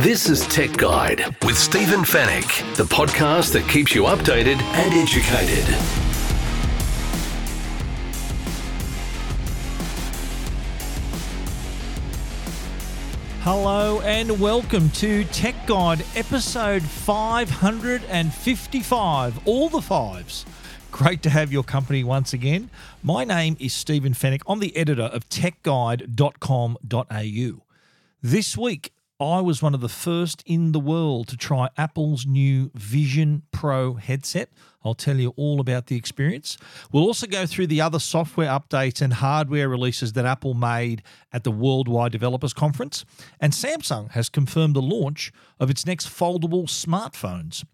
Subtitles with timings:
[0.00, 5.64] This is Tech Guide with Stephen Fenech, the podcast that keeps you updated and educated.
[13.42, 19.48] Hello and welcome to Tech Guide episode 555.
[19.48, 20.46] All the fives.
[20.98, 22.70] Great to have your company once again.
[23.04, 24.42] My name is Stephen Fenech.
[24.48, 27.62] I'm the editor of techguide.com.au.
[28.20, 32.72] This week, I was one of the first in the world to try Apple's new
[32.74, 34.48] Vision Pro headset.
[34.84, 36.58] I'll tell you all about the experience.
[36.90, 41.44] We'll also go through the other software updates and hardware releases that Apple made at
[41.44, 43.04] the Worldwide Developers Conference.
[43.40, 47.64] And Samsung has confirmed the launch of its next foldable smartphones.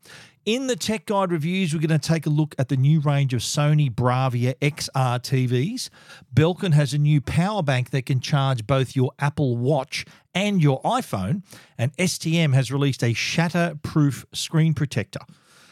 [0.47, 3.33] In the Tech Guide reviews, we're going to take a look at the new range
[3.33, 5.89] of Sony Bravia XR TVs.
[6.35, 10.83] Belkin has a new power bank that can charge both your Apple Watch and your
[10.83, 11.45] iPhone.
[11.79, 15.21] And STM has released a shatter-proof screen protector.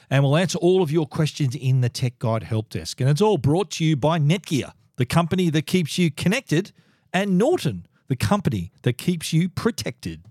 [0.09, 2.99] And we'll answer all of your questions in the Tech Guide Help Desk.
[2.99, 6.73] And it's all brought to you by Netgear, the company that keeps you connected,
[7.13, 10.23] and Norton, the company that keeps you protected.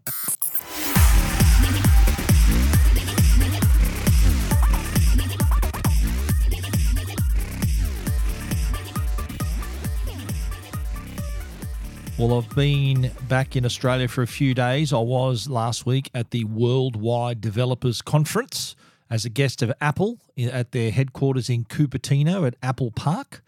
[12.17, 14.94] Well, I've been back in Australia for a few days.
[14.94, 18.76] I was last week at the Worldwide Developers Conference
[19.09, 23.44] as a guest of Apple at their headquarters in Cupertino at Apple Park.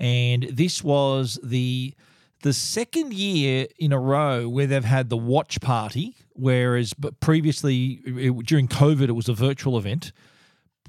[0.00, 1.94] And this was the
[2.42, 8.00] the second year in a row where they've had the watch party, whereas but previously
[8.04, 10.12] it, during COVID it was a virtual event.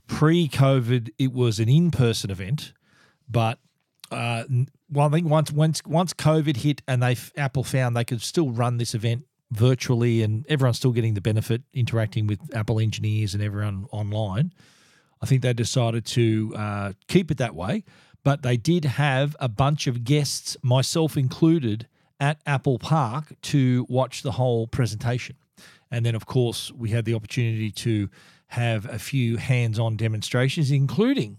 [0.07, 2.73] Pre-COVID it was an in-person event,
[3.29, 3.59] but
[4.11, 4.43] uh,
[4.91, 8.51] well, I think once once once COVID hit and they Apple found they could still
[8.51, 13.43] run this event virtually and everyone's still getting the benefit interacting with Apple engineers and
[13.43, 14.53] everyone online.
[15.21, 17.83] I think they decided to uh, keep it that way,
[18.23, 21.87] but they did have a bunch of guests, myself included,
[22.19, 25.35] at Apple Park to watch the whole presentation.
[25.91, 28.09] And then, of course, we had the opportunity to
[28.47, 31.37] have a few hands on demonstrations, including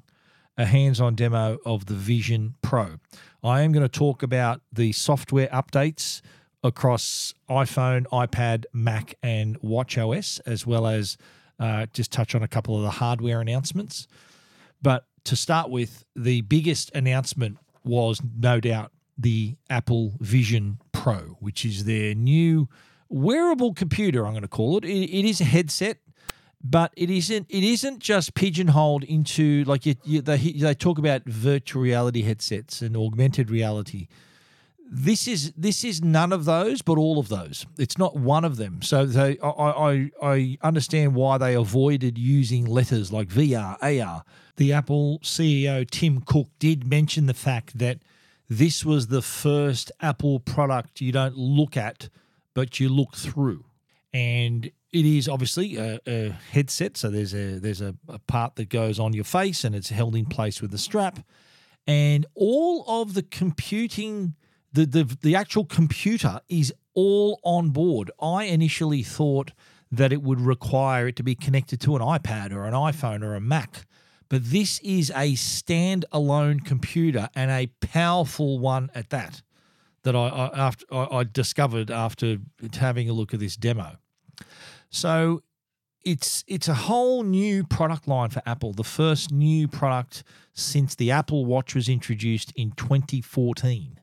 [0.61, 2.97] a hands on demo of the Vision Pro.
[3.43, 6.21] I am going to talk about the software updates
[6.63, 11.17] across iPhone, iPad, Mac, and Watch OS, as well as
[11.59, 14.07] uh, just touch on a couple of the hardware announcements.
[14.83, 21.65] But to start with, the biggest announcement was no doubt the Apple Vision Pro, which
[21.65, 22.69] is their new
[23.09, 24.27] wearable computer.
[24.27, 24.85] I'm going to call it.
[24.85, 25.97] It, it is a headset
[26.63, 31.25] but it isn't it isn't just pigeonholed into like you, you, they they talk about
[31.25, 34.09] virtual reality headsets and augmented reality.
[34.93, 37.65] This is this is none of those but all of those.
[37.79, 38.83] It's not one of them.
[38.83, 44.25] So they I, I i understand why they avoided using letters like vr ar
[44.57, 48.01] the apple ceo tim cook did mention the fact that
[48.49, 52.11] this was the first apple product you don't look at
[52.53, 53.65] but you look through
[54.13, 58.69] and it is obviously a, a, headset, so there's a there's a, a, part that
[58.69, 61.21] goes on your face and it's held in place with a strap,
[61.87, 64.35] and all of the computing,
[64.73, 68.11] the the the actual computer is all on board.
[68.21, 69.53] I initially thought
[69.93, 73.35] that it would require it to be connected to an iPad or an iPhone or
[73.35, 73.87] a Mac,
[74.29, 79.43] but this is a standalone computer and a powerful one at that.
[80.03, 82.39] That I, I after I discovered after
[82.73, 84.00] having a look at this demo.
[84.91, 85.43] So
[86.05, 90.23] it's it's a whole new product line for Apple, the first new product
[90.55, 94.01] since the Apple Watch was introduced in 2014.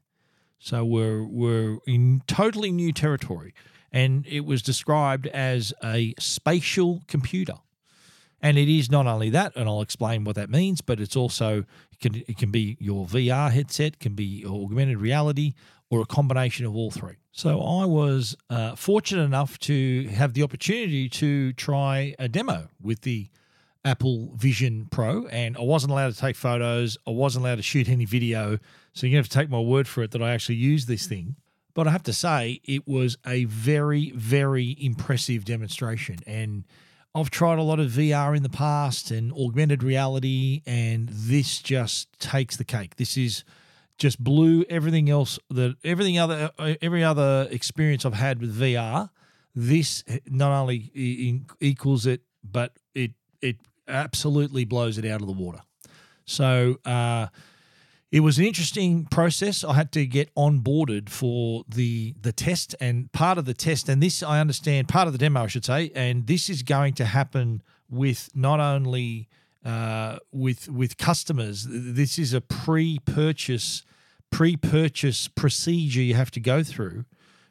[0.60, 3.54] So we're we're in totally new territory,
[3.92, 7.56] and it was described as a spatial computer.
[8.48, 11.66] And it is not only that, and I'll explain what that means, but it's also
[11.92, 15.54] it can it can be your VR headset, can be augmented reality,
[15.90, 17.16] or a combination of all three.
[17.34, 23.02] So I was uh, fortunate enough to have the opportunity to try a demo with
[23.02, 23.28] the
[23.84, 26.98] Apple Vision Pro, and I wasn't allowed to take photos.
[27.06, 28.60] I wasn't allowed to shoot any video.
[28.94, 31.36] So you have to take my word for it that I actually used this thing.
[31.74, 36.20] But I have to say, it was a very, very impressive demonstration.
[36.26, 36.64] And
[37.18, 42.08] I've tried a lot of VR in the past and augmented reality, and this just
[42.20, 42.98] takes the cake.
[42.98, 43.44] This is
[43.98, 49.10] just blew everything else that everything other uh, every other experience I've had with VR.
[49.56, 50.92] This not only
[51.60, 55.62] equals it, but it it absolutely blows it out of the water.
[56.26, 57.28] So uh,
[58.12, 59.64] it was an interesting process.
[59.64, 64.02] I had to get onboarded for the the test, and part of the test, and
[64.02, 67.06] this I understand, part of the demo, I should say, and this is going to
[67.06, 69.28] happen with not only
[69.66, 71.68] uh, with with customers.
[71.70, 73.84] This is a pre-purchase
[74.30, 77.06] pre-purchase procedure you have to go through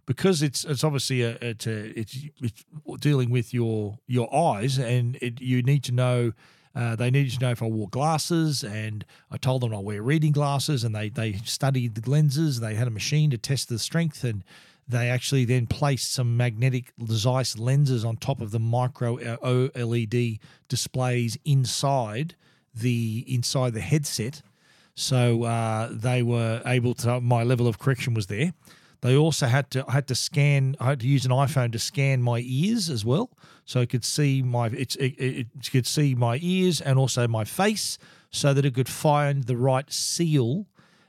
[0.07, 2.65] because it's it's obviously a it's a, it's, it's
[3.01, 6.33] dealing with your your eyes, and it, you need to know.
[6.77, 10.03] Uh, they needed to know if I wore glasses, and I told them I wear
[10.03, 12.61] reading glasses, and they they studied the lenses.
[12.61, 14.45] They had a machine to test the strength, and
[14.87, 20.39] they actually then placed some magnetic Zeiss lenses on top of the micro OLED
[20.69, 22.37] displays inside
[22.75, 24.43] the inside the headset.
[24.95, 27.21] So uh, they were able to.
[27.23, 28.53] My level of correction was there.
[29.07, 30.75] They also had to I had to scan.
[30.81, 33.31] I had to use an iPhone to scan my ears as well,
[33.65, 37.45] so it could see my it, it, it could see my ears and also my
[37.45, 37.99] face,
[38.33, 40.67] so that it could find the right seal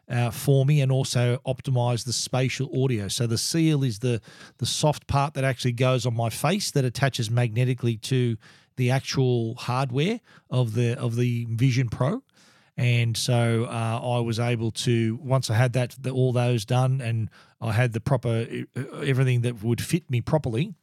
[0.08, 3.08] uh, for me and also optimize the spatial audio.
[3.08, 4.22] So the seal is the
[4.60, 8.38] the soft part that actually goes on my face that attaches magnetically to
[8.76, 10.20] the actual hardware
[10.52, 12.22] of the of the Vision Pro.
[12.78, 17.02] And so uh, I was able to once I had that the, all those done
[17.02, 17.30] and
[17.60, 18.48] I had the proper
[19.04, 20.76] everything that would fit me properly.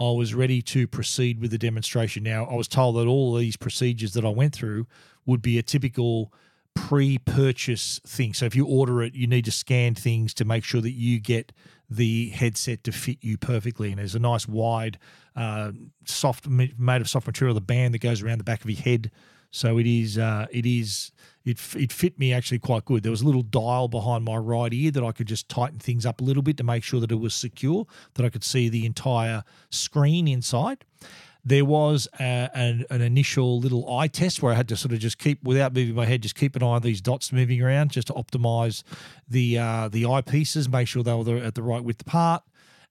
[0.00, 2.22] I was ready to proceed with the demonstration.
[2.22, 4.86] Now, I was told that all these procedures that I went through
[5.26, 6.32] would be a typical
[6.74, 8.34] pre-purchase thing.
[8.34, 11.20] So if you order it, you need to scan things to make sure that you
[11.20, 11.52] get
[11.88, 13.90] the headset to fit you perfectly.
[13.90, 14.98] And there's a nice wide,
[15.36, 15.72] uh,
[16.04, 19.12] soft made of soft material, the band that goes around the back of your head.
[19.52, 21.12] So it is, uh, it is,
[21.44, 23.02] it it fit me actually quite good.
[23.02, 26.06] There was a little dial behind my right ear that I could just tighten things
[26.06, 28.68] up a little bit to make sure that it was secure, that I could see
[28.68, 30.84] the entire screen inside
[31.44, 34.98] there was a, an, an, initial little eye test where I had to sort of
[34.98, 37.90] just keep, without moving my head, just keep an eye on these dots moving around
[37.90, 38.82] just to optimize
[39.28, 42.42] the uh, the eyepieces, make sure they were at the right width apart.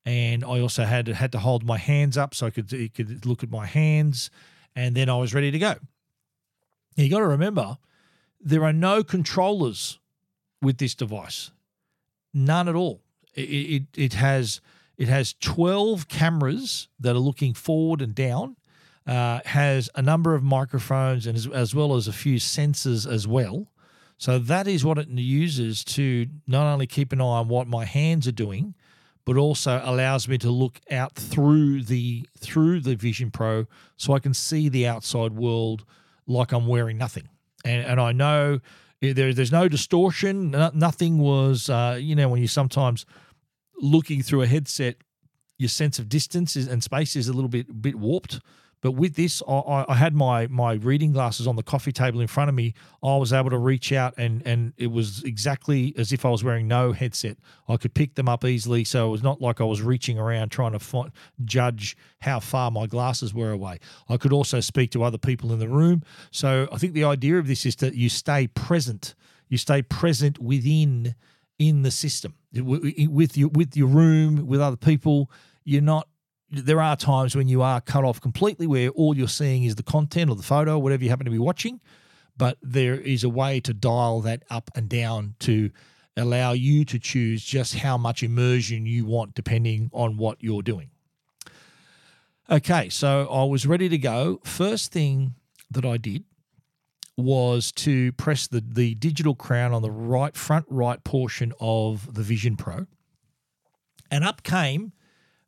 [0.06, 3.42] And I also had had to hold my hands up so I could could look
[3.42, 4.30] at my hands,
[4.76, 5.76] and then I was ready to go.
[6.96, 7.78] You got to remember,
[8.44, 10.00] there are no controllers
[10.62, 11.52] with this device,
[12.34, 13.02] none at all.
[13.34, 14.62] It, it, it has
[14.98, 18.58] it has 12 cameras that are looking forward and down,
[19.08, 23.28] uh, has a number of microphones and as, as well as a few sensors as
[23.28, 23.72] well.
[24.18, 27.86] So that is what it uses to not only keep an eye on what my
[27.86, 28.76] hands are doing,
[29.26, 33.66] but also allows me to look out through the through the Vision Pro
[33.98, 35.86] so I can see the outside world
[36.28, 37.28] like I'm wearing nothing.
[37.64, 38.60] And, and I know
[39.02, 40.52] there, there's no distortion.
[40.74, 43.06] nothing was, uh, you know, when you sometimes
[43.78, 44.96] looking through a headset,
[45.58, 48.40] your sense of distance is, and space is a little bit bit warped.
[48.84, 52.28] But with this, I, I, had my my reading glasses on the coffee table in
[52.28, 52.74] front of me.
[53.02, 56.44] I was able to reach out, and and it was exactly as if I was
[56.44, 57.38] wearing no headset.
[57.70, 60.50] I could pick them up easily, so it was not like I was reaching around
[60.50, 61.12] trying to
[61.46, 63.80] judge how far my glasses were away.
[64.10, 66.04] I could also speak to other people in the room.
[66.32, 69.16] So I think the idea of this is that you stay present.
[69.48, 71.16] You stay present within
[71.58, 75.32] in the system with your with your room with other people.
[75.64, 76.10] You're not.
[76.56, 79.84] There are times when you are cut off completely, where all you're seeing is the
[79.84, 81.80] content or the photo, whatever you happen to be watching.
[82.38, 85.72] But there is a way to dial that up and down to
[86.16, 90.92] allow you to choose just how much immersion you want, depending on what you're doing.
[92.50, 94.40] Okay, so I was ready to go.
[94.44, 95.34] First thing
[95.72, 96.24] that I did
[97.18, 102.22] was to press the, the digital crown on the right front right portion of the
[102.22, 102.86] Vision Pro.
[104.12, 104.94] And up came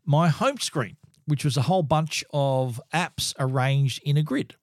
[0.06, 4.56] my home screen, which was a whole bunch of apps arranged in a grid.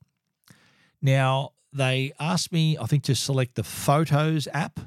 [1.01, 4.79] Now, they asked me, I think, to select the Photos app.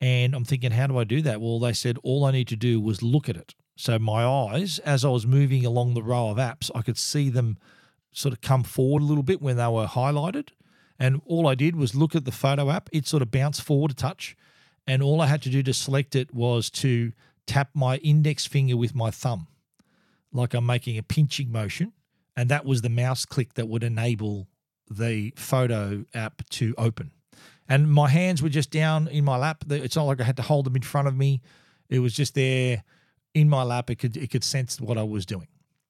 [0.00, 1.40] And I'm thinking, how do I do that?
[1.40, 3.54] Well, they said all I need to do was look at it.
[3.76, 7.28] So my eyes, as I was moving along the row of apps, I could see
[7.28, 7.58] them
[8.12, 10.48] sort of come forward a little bit when they were highlighted.
[10.98, 12.88] And all I did was look at the photo app.
[12.92, 14.36] It sort of bounced forward a touch.
[14.86, 17.12] And all I had to do to select it was to
[17.46, 19.46] tap my index finger with my thumb,
[20.32, 21.92] like I'm making a pinching motion.
[22.36, 24.48] And that was the mouse click that would enable
[24.88, 27.12] the photo app to open.
[27.68, 29.64] And my hands were just down in my lap.
[29.68, 31.40] It's not like I had to hold them in front of me.
[31.88, 32.82] It was just there
[33.34, 33.90] in my lap.
[33.90, 35.48] It could it could sense what I was doing.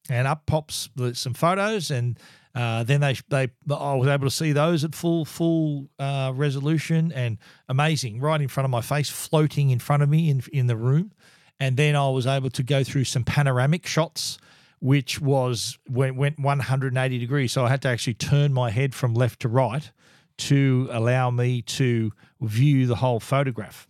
[0.08, 2.18] And up pops some photos, and
[2.54, 7.12] uh, then they they I was able to see those at full full uh, resolution
[7.12, 10.66] and amazing right in front of my face, floating in front of me in in
[10.66, 11.12] the room.
[11.60, 14.38] And then I was able to go through some panoramic shots,
[14.80, 17.52] which was went went 180 degrees.
[17.52, 19.90] So I had to actually turn my head from left to right
[20.38, 23.86] to allow me to view the whole photograph.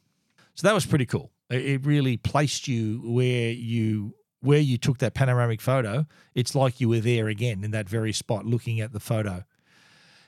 [0.55, 1.31] So that was pretty cool.
[1.49, 6.07] It really placed you where you where you took that panoramic photo.
[6.35, 9.45] It's like you were there again in that very spot looking at the photo.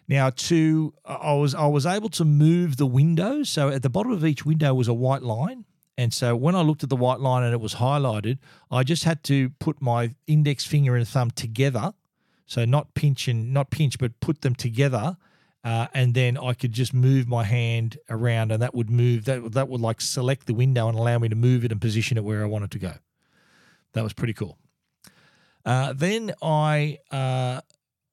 [0.08, 3.48] Now, to I was I was able to move the windows.
[3.48, 5.64] So at the bottom of each window was a white line,
[5.98, 8.38] and so when I looked at the white line and it was highlighted,
[8.70, 11.92] I just had to put my index finger and thumb together.
[12.46, 15.16] So not pinch and not pinch, but put them together,
[15.64, 19.52] uh, and then I could just move my hand around, and that would move that
[19.52, 22.24] that would like select the window and allow me to move it and position it
[22.24, 22.94] where I wanted to go.
[23.92, 24.58] That was pretty cool.
[25.64, 27.60] Uh, then I uh,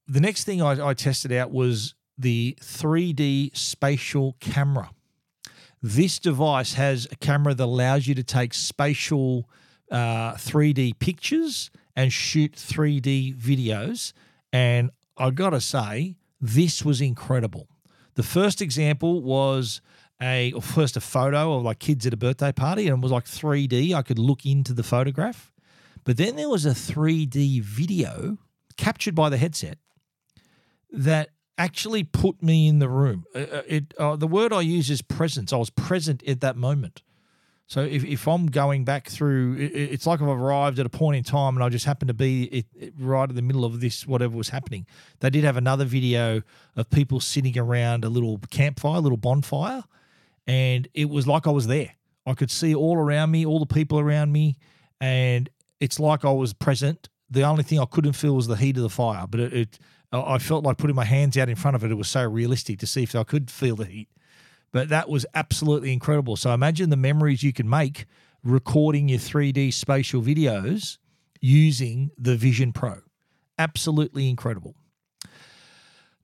[0.08, 4.92] the next thing I, I tested out was the 3D spatial camera.
[5.82, 9.50] This device has a camera that allows you to take spatial
[9.90, 14.14] uh, 3D pictures and shoot 3D videos.
[14.52, 17.68] And I gotta say, this was incredible.
[18.16, 19.82] The first example was
[20.22, 23.26] a first a photo of like kids at a birthday party, and it was like
[23.26, 23.94] 3D.
[23.94, 25.52] I could look into the photograph.
[26.04, 28.38] But then there was a 3D video
[28.78, 29.78] captured by the headset
[30.92, 33.26] that actually put me in the room.
[33.36, 35.54] Uh, uh, It uh, the word I use is presence.
[35.54, 37.04] I was present at that moment.
[37.68, 40.90] So if, if I'm going back through, it- it- it's like I've arrived at a
[40.90, 43.64] point in time and I just happen to be it, it- right in the middle
[43.64, 44.88] of this, whatever was happening.
[45.20, 46.42] They did have another video
[46.76, 49.84] of people sitting around a little campfire, a little bonfire,
[50.48, 51.92] and it was like I was there.
[52.26, 54.58] I could see all around me, all the people around me,
[55.00, 55.48] and
[55.80, 57.10] it's like I was present.
[57.30, 59.78] The only thing I couldn't feel was the heat of the fire, but it
[60.12, 61.92] I felt like putting my hands out in front of it.
[61.92, 64.10] It was so realistic to see if I could feel the heat.
[64.72, 66.36] But that was absolutely incredible.
[66.36, 68.06] So imagine the memories you can make
[68.44, 70.98] recording your 3D spatial videos
[71.42, 73.02] using the Vision Pro.
[73.58, 74.76] Absolutely incredible.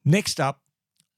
[0.04, 0.62] Next up,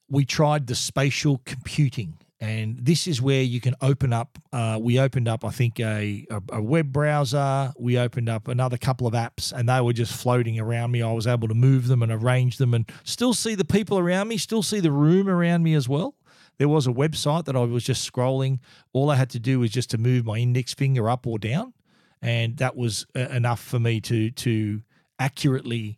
[0.09, 2.17] we tried the spatial computing.
[2.39, 4.37] And this is where you can open up.
[4.53, 7.73] Uh, we opened up, I think, a, a, web browser.
[7.79, 11.01] We opened up another couple of apps, and they were just floating around me.
[11.01, 14.27] I was able to move them and arrange them, and still see the people around
[14.27, 16.13] me, still see the room around me as well.
[16.59, 18.59] There was a website that I was just scrolling.
[18.93, 21.73] All I had to do was just to move my index finger up or down,
[22.21, 24.81] and that was uh, enough for me to to
[25.19, 25.97] accurately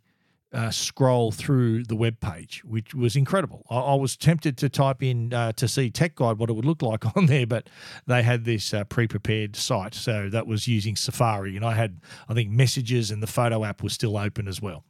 [0.52, 3.66] uh, scroll through the web page, which was incredible.
[3.70, 6.66] I, I was tempted to type in uh, to see Tech Guide what it would
[6.66, 7.70] look like on there, but
[8.08, 12.34] they had this uh, pre-prepared site, so that was using Safari, and I had I
[12.34, 14.84] think messages and the photo app was still open as well.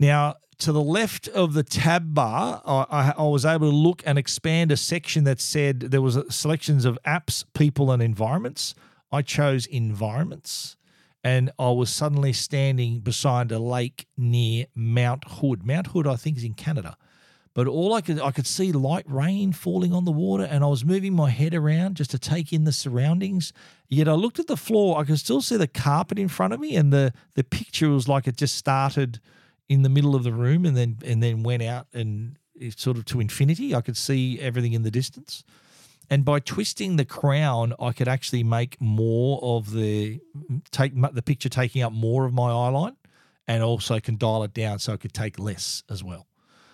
[0.00, 4.02] Now, to the left of the tab bar, I, I, I was able to look
[4.06, 8.74] and expand a section that said there was selections of apps, people, and environments.
[9.10, 10.76] I chose environments,
[11.24, 15.64] and I was suddenly standing beside a lake near Mount Hood.
[15.64, 16.96] Mount Hood, I think, is in Canada.
[17.54, 20.68] But all I could I could see light rain falling on the water, and I
[20.68, 23.52] was moving my head around just to take in the surroundings.
[23.88, 26.60] Yet I looked at the floor, I could still see the carpet in front of
[26.60, 29.20] me, and the the picture was like it just started
[29.68, 32.38] in the middle of the room and then and then went out and
[32.76, 33.74] sort of to infinity.
[33.74, 35.44] I could see everything in the distance.
[36.12, 40.20] And by twisting the crown, I could actually make more of the
[40.70, 42.96] take the picture taking up more of my eye line,
[43.48, 46.26] and also can dial it down so I could take less as well.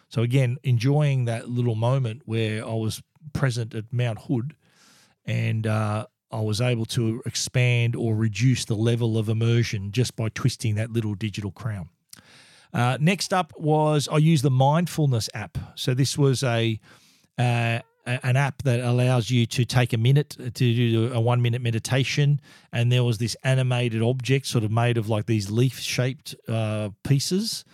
[0.08, 3.00] So again, enjoying that little moment where I was
[3.32, 4.56] present at Mount Hood,
[5.24, 10.30] and uh, I was able to expand or reduce the level of immersion just by
[10.30, 11.90] twisting that little digital crown.
[12.74, 15.58] Uh, next up was I used the mindfulness app.
[15.76, 16.80] So this was a
[17.38, 17.78] uh,
[18.22, 22.40] an app that allows you to take a minute to do a one minute meditation,
[22.72, 26.90] and there was this animated object sort of made of like these leaf shaped uh,
[27.02, 27.64] pieces.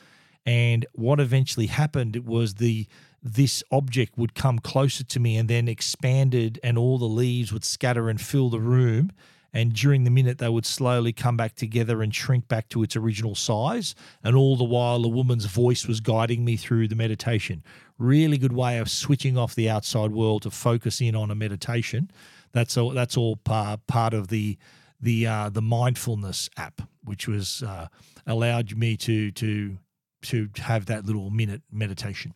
[0.47, 2.87] And what eventually happened was the
[3.23, 7.65] this object would come closer to me and then expanded, and all the leaves would
[7.65, 9.11] scatter and fill the room.
[9.55, 12.97] And during the minute, they would slowly come back together and shrink back to its
[12.97, 13.95] original size.
[14.25, 17.63] And all the while, a woman's voice was guiding me through the meditation.
[17.97, 22.11] Really good way of switching off the outside world to focus in on a meditation.
[22.51, 22.91] That's all.
[22.91, 24.59] That's all part part of the
[25.01, 27.87] the uh, the mindfulness app, which was uh,
[28.27, 29.79] allowed me to to
[30.23, 32.35] to have that little minute meditation.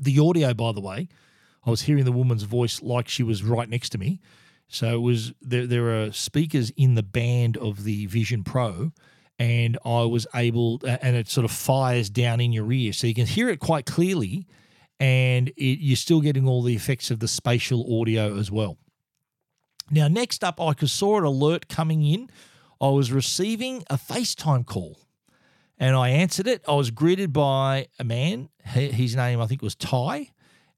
[0.00, 1.08] The audio, by the way,
[1.64, 4.20] I was hearing the woman's voice like she was right next to me.
[4.70, 5.66] So it was there.
[5.66, 8.92] There are speakers in the band of the Vision Pro,
[9.36, 13.14] and I was able, and it sort of fires down in your ear, so you
[13.14, 14.46] can hear it quite clearly,
[15.00, 18.78] and it, you're still getting all the effects of the spatial audio as well.
[19.90, 22.30] Now, next up, I saw an alert coming in.
[22.80, 24.96] I was receiving a FaceTime call
[25.78, 26.62] and I answered it.
[26.68, 28.50] I was greeted by a man.
[28.62, 30.28] His name, I think, was Ty.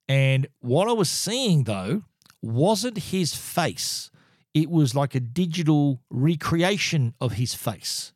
[0.09, 2.05] And what I was seeing though
[2.43, 4.11] wasn't his face,
[4.53, 8.13] it was like a digital recreation of his face.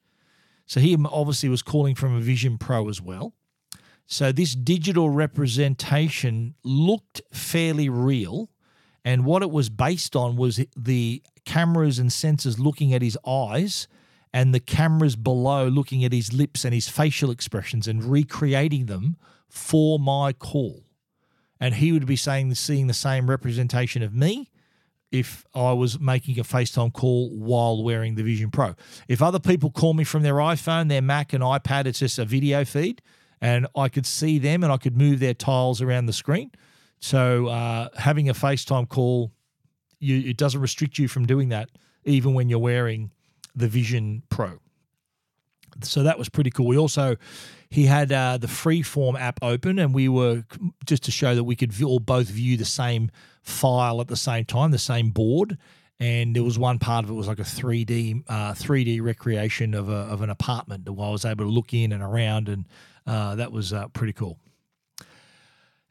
[0.67, 3.33] So he obviously was calling from a Vision Pro as well.
[4.07, 8.51] So this digital representation looked fairly real.
[9.05, 13.87] And what it was based on was the cameras and sensors looking at his eyes
[14.33, 19.17] and the cameras below looking at his lips and his facial expressions and recreating them
[19.49, 20.86] for my call.
[21.59, 24.51] And he would be saying seeing the same representation of me
[25.13, 28.75] if I was making a FaceTime call while wearing the Vision Pro.
[29.09, 32.25] If other people call me from their iPhone, their Mac, and iPad, it's just a
[32.25, 33.01] video feed,
[33.41, 36.51] and I could see them and I could move their tiles around the screen.
[36.99, 39.33] So uh, having a FaceTime call,
[40.01, 41.71] you, it doesn't restrict you from doing that,
[42.05, 43.13] even when you're wearing
[43.55, 44.59] the Vision Pro.
[45.85, 46.67] So that was pretty cool.
[46.67, 47.17] We also
[47.71, 50.45] he had uh, the Freeform app open, and we were
[50.85, 53.11] just to show that we could all both view the same
[53.43, 55.59] file at the same time, the same board.
[55.99, 59.89] And there was one part of it was like a 3D uh, 3D recreation of
[59.89, 62.67] a, of an apartment where I was able to look in and around, and
[63.07, 64.39] uh, that was uh, pretty cool.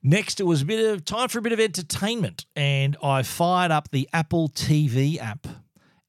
[0.04, 3.72] Next, it was a bit of time for a bit of entertainment, and I fired
[3.72, 5.48] up the Apple TV app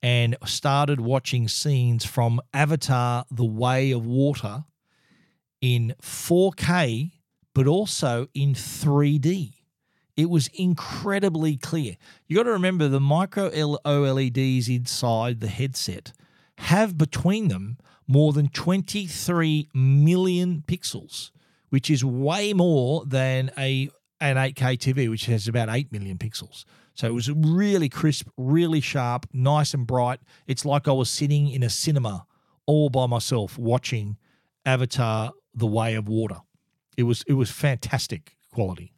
[0.02, 4.64] and started watching scenes from Avatar: The Way of Water
[5.60, 7.12] in 4K,
[7.54, 9.52] but also in 3D.
[10.16, 11.96] It was incredibly clear.
[12.26, 16.12] You got to remember the micro OLEDs inside the headset
[16.58, 17.76] have between them
[18.08, 21.30] more than 23 million pixels,
[21.68, 26.64] which is way more than a an 8K TV, which has about 8 million pixels.
[26.96, 30.20] So it was really crisp, really sharp, nice and bright.
[30.46, 32.26] It's like I was sitting in a cinema
[32.66, 34.16] all by myself watching
[34.64, 36.38] Avatar the Way of Water.
[36.96, 38.92] It was it was fantastic quality.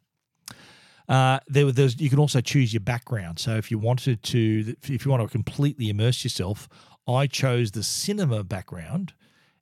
[1.09, 3.39] Uh, there, there's you can also choose your background.
[3.39, 6.69] So if you wanted to, if you want to completely immerse yourself,
[7.07, 9.13] I chose the cinema background,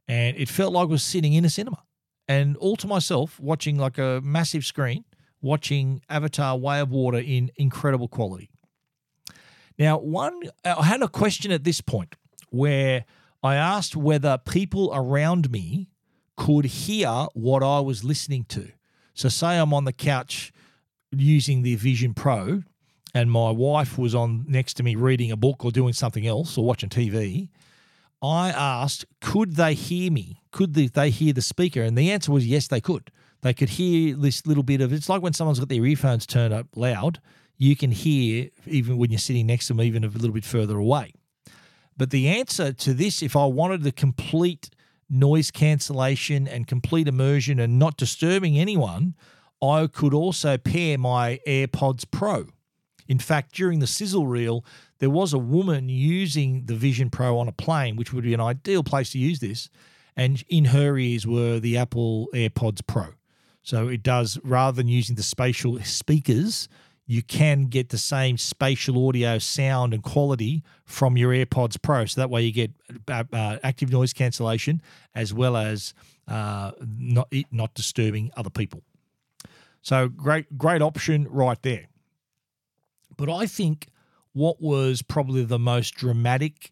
[0.07, 1.83] and it felt like I was sitting in a cinema,
[2.27, 5.05] and all to myself watching like a massive screen,
[5.41, 8.49] watching Avatar: Way of Water in incredible quality.
[9.77, 12.15] Now, one I had a question at this point
[12.49, 13.05] where
[13.43, 15.89] I asked whether people around me
[16.35, 18.71] could hear what I was listening to.
[19.13, 20.51] So, say I'm on the couch
[21.11, 22.63] using the Vision Pro
[23.13, 26.57] and my wife was on next to me reading a book or doing something else
[26.57, 27.49] or watching TV.
[28.21, 30.41] I asked, could they hear me?
[30.51, 31.81] Could they hear the speaker?
[31.81, 33.11] And the answer was yes, they could.
[33.41, 36.53] They could hear this little bit of it's like when someone's got their earphones turned
[36.53, 37.21] up loud,
[37.57, 40.77] you can hear even when you're sitting next to them, even a little bit further
[40.77, 41.13] away.
[41.95, 44.69] But the answer to this, if I wanted the complete
[45.09, 49.15] noise cancellation and complete immersion and not disturbing anyone,
[49.61, 52.47] I could also pair my AirPods Pro.
[53.07, 54.65] In fact, during the sizzle reel,
[54.99, 58.41] there was a woman using the Vision Pro on a plane, which would be an
[58.41, 59.69] ideal place to use this.
[60.15, 63.16] And in her ears were the Apple AirPods Pro.
[63.67, 66.69] So it does, rather than using the spatial speakers,
[67.05, 72.05] you can get the same spatial audio sound and quality from your AirPods Pro.
[72.05, 72.71] So that way you get
[73.09, 74.81] uh, uh, active noise cancellation
[75.13, 75.93] as well as
[76.29, 78.83] uh, not it not disturbing other people.
[79.81, 81.87] So great, great option right there.
[83.17, 83.87] But I think
[84.31, 86.71] what was probably the most dramatic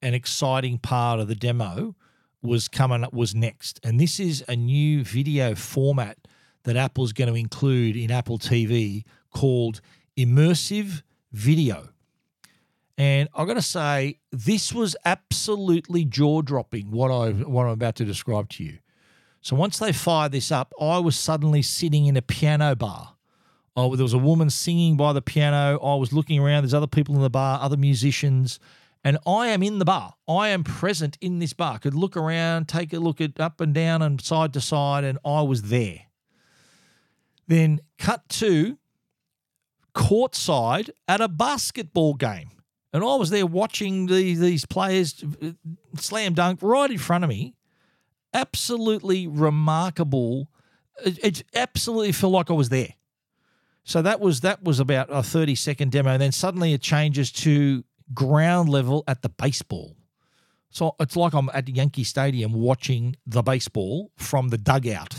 [0.00, 1.96] and exciting part of the demo
[2.40, 6.25] was coming up was next, and this is a new video format
[6.66, 9.80] that Apple's going to include in Apple TV called
[10.18, 11.02] Immersive
[11.32, 11.90] Video.
[12.98, 17.94] And I've got to say, this was absolutely jaw dropping what, I, what I'm about
[17.96, 18.78] to describe to you.
[19.42, 23.14] So once they fired this up, I was suddenly sitting in a piano bar.
[23.76, 25.78] Oh, there was a woman singing by the piano.
[25.80, 26.64] I was looking around.
[26.64, 28.58] There's other people in the bar, other musicians,
[29.04, 30.14] and I am in the bar.
[30.26, 31.78] I am present in this bar.
[31.78, 35.18] Could look around, take a look at up and down and side to side, and
[35.24, 36.05] I was there.
[37.46, 38.78] Then cut to
[39.94, 42.50] courtside at a basketball game.
[42.92, 45.50] And I was there watching the, these players uh,
[45.96, 47.54] slam dunk right in front of me.
[48.32, 50.50] Absolutely remarkable.
[51.04, 52.94] It, it absolutely felt like I was there.
[53.84, 56.10] So that was that was about a 30 second demo.
[56.10, 59.96] And then suddenly it changes to ground level at the baseball.
[60.70, 65.14] So it's like I'm at Yankee Stadium watching the baseball from the dugout.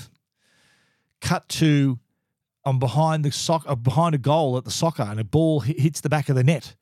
[1.21, 1.99] Cut to
[2.67, 6.01] I'm behind the soccer, uh, behind a goal at the soccer, and a ball hits
[6.01, 6.75] the back of the net,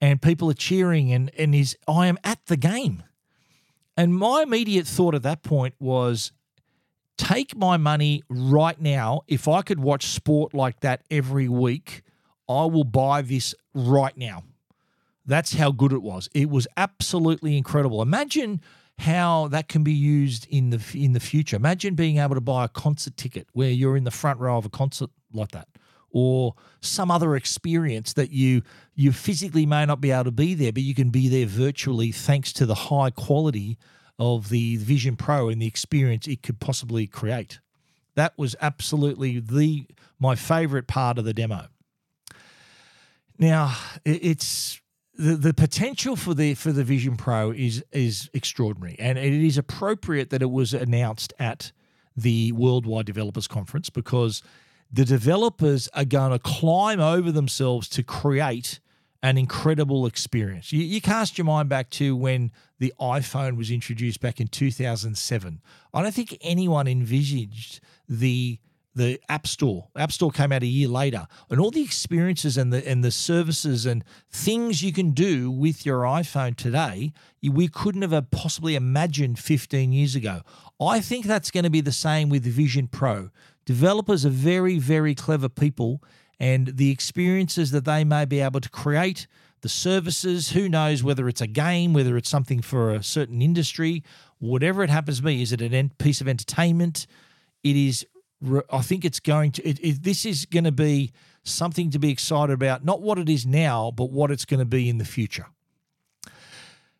[0.00, 3.02] and people are cheering, and and is I am at the game,
[3.96, 6.30] and my immediate thought at that point was,
[7.18, 9.22] take my money right now.
[9.26, 12.02] If I could watch sport like that every week,
[12.48, 14.44] I will buy this right now.
[15.26, 16.28] That's how good it was.
[16.34, 18.00] It was absolutely incredible.
[18.00, 18.60] Imagine
[19.00, 21.56] how that can be used in the in the future.
[21.56, 24.66] Imagine being able to buy a concert ticket where you're in the front row of
[24.66, 25.68] a concert like that
[26.12, 28.62] or some other experience that you
[28.94, 32.12] you physically may not be able to be there but you can be there virtually
[32.12, 33.78] thanks to the high quality
[34.18, 37.58] of the Vision Pro and the experience it could possibly create.
[38.16, 39.86] That was absolutely the
[40.18, 41.68] my favorite part of the demo.
[43.38, 44.79] Now, it's
[45.20, 49.58] the, the potential for the for the Vision Pro is is extraordinary, and it is
[49.58, 51.72] appropriate that it was announced at
[52.16, 54.42] the Worldwide Developers Conference because
[54.90, 58.80] the developers are going to climb over themselves to create
[59.22, 60.72] an incredible experience.
[60.72, 65.60] You, you, cast your mind back to when the iPhone was introduced back in 2007.
[65.92, 68.58] I don't think anyone envisaged the
[68.94, 69.88] the App Store.
[69.96, 73.10] App Store came out a year later, and all the experiences and the and the
[73.10, 78.74] services and things you can do with your iPhone today, we couldn't have uh, possibly
[78.74, 80.40] imagined 15 years ago.
[80.80, 83.30] I think that's going to be the same with Vision Pro.
[83.64, 86.02] Developers are very, very clever people,
[86.38, 89.26] and the experiences that they may be able to create,
[89.60, 94.02] the services, who knows whether it's a game, whether it's something for a certain industry,
[94.38, 97.06] whatever it happens to be, is it a piece of entertainment?
[97.62, 98.06] It is
[98.70, 99.68] I think it's going to.
[99.68, 102.84] It, it, this is going to be something to be excited about.
[102.84, 105.46] Not what it is now, but what it's going to be in the future.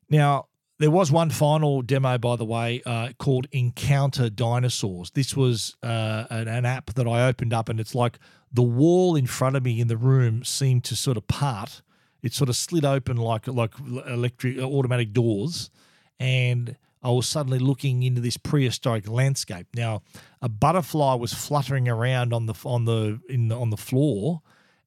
[0.09, 0.46] Now,
[0.79, 5.11] there was one final demo, by the way, uh, called Encounter Dinosaurs.
[5.11, 8.18] This was uh, an, an, app that I opened up, and it's like
[8.50, 11.83] the wall in front of me in the room seemed to sort of part.
[12.22, 13.72] It sort of slid open like like
[14.07, 15.70] electric automatic doors,
[16.18, 19.67] and I was suddenly looking into this prehistoric landscape.
[19.75, 20.03] Now,
[20.43, 24.43] a butterfly was fluttering around on the on the in the, on the floor,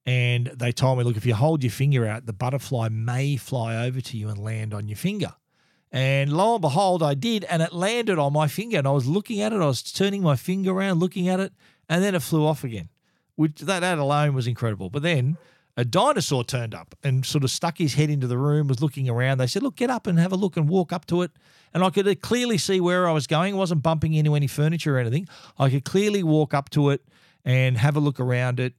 [0.06, 3.86] and they told me, look, if you hold your finger out, the butterfly may fly
[3.86, 5.34] over to you and land on your finger.
[5.92, 8.80] And lo and behold, I did, and it landed on my finger.
[8.80, 11.54] And I was looking at it, I was turning my finger around, looking at it,
[11.88, 12.90] and then it flew off again.
[13.36, 14.90] Which that, that alone was incredible.
[14.90, 15.38] But then
[15.76, 19.10] a dinosaur turned up and sort of stuck his head into the room, was looking
[19.10, 19.40] around.
[19.40, 21.32] They said, Look, get up and have a look and walk up to it.
[21.74, 23.56] And I could clearly see where I was going.
[23.56, 25.28] I wasn't bumping into any furniture or anything.
[25.58, 27.02] I could clearly walk up to it
[27.44, 28.74] and have a look around it.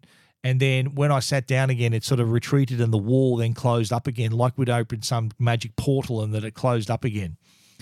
[0.44, 3.54] And then when I sat down again, it sort of retreated and the wall then
[3.54, 7.38] closed up again, like we'd opened some magic portal and that it closed up again.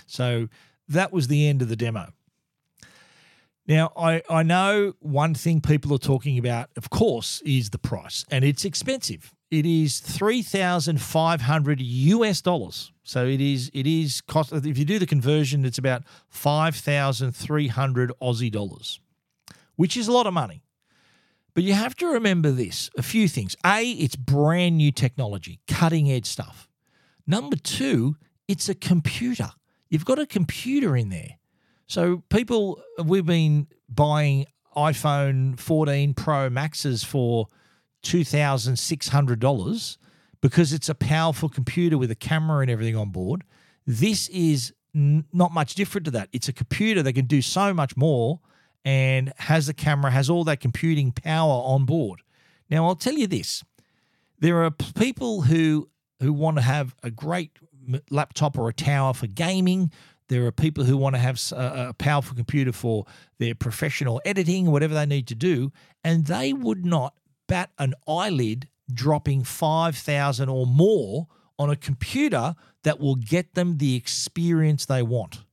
[0.07, 0.49] So
[0.89, 2.13] that was the end of the demo.
[3.67, 8.25] Now, I, I know one thing people are talking about, of course, is the price,
[8.31, 9.33] and it's expensive.
[9.53, 12.91] It is three thousand five hundred US dollars.
[13.05, 14.53] So it is it is cost.
[14.53, 18.99] If you do the conversion, it's about five thousand three hundred Aussie dollars,
[19.77, 20.63] which is a lot of money.
[21.55, 23.55] But you have to remember this: a few things.
[23.65, 26.69] A, it's brand new technology, cutting edge stuff.
[27.27, 28.17] Number two,
[28.49, 29.51] it's a computer.
[29.91, 31.37] You've got a computer in there.
[31.93, 37.49] So people, we've been buying iPhone 14 Pro Maxes for
[38.03, 39.97] $2,600
[40.41, 43.45] because it's a powerful computer with a camera and everything on board.
[43.87, 46.31] This is n- not much different to that.
[46.33, 48.41] It's a computer that can do so much more
[48.87, 52.23] and has a camera, has all that computing power on board.
[52.71, 53.65] Now, I'll tell you this
[54.39, 55.91] there are people who
[56.23, 57.51] who want to have a great
[58.11, 59.91] laptop or a tower for gaming
[60.33, 63.05] there are people who want to have a, powerful computer for
[63.39, 65.71] their professional editing, whatever they need to do,
[66.03, 67.15] and they would not
[67.47, 73.95] bat an eyelid dropping 5,000 or more on a computer that will get them the
[73.95, 75.45] experience they want.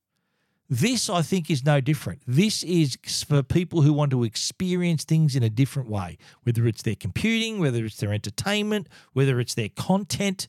[0.70, 2.22] This, I think, is no different.
[2.26, 6.84] This is for people who want to experience things in a different way, whether it's
[6.84, 10.48] their computing, whether it's their entertainment, whether it's their content,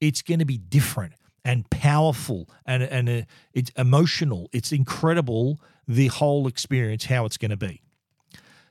[0.00, 3.22] it's going to be different and powerful and and uh,
[3.52, 4.48] it's emotional.
[4.52, 7.82] It's incredible the whole experience how it's going to be.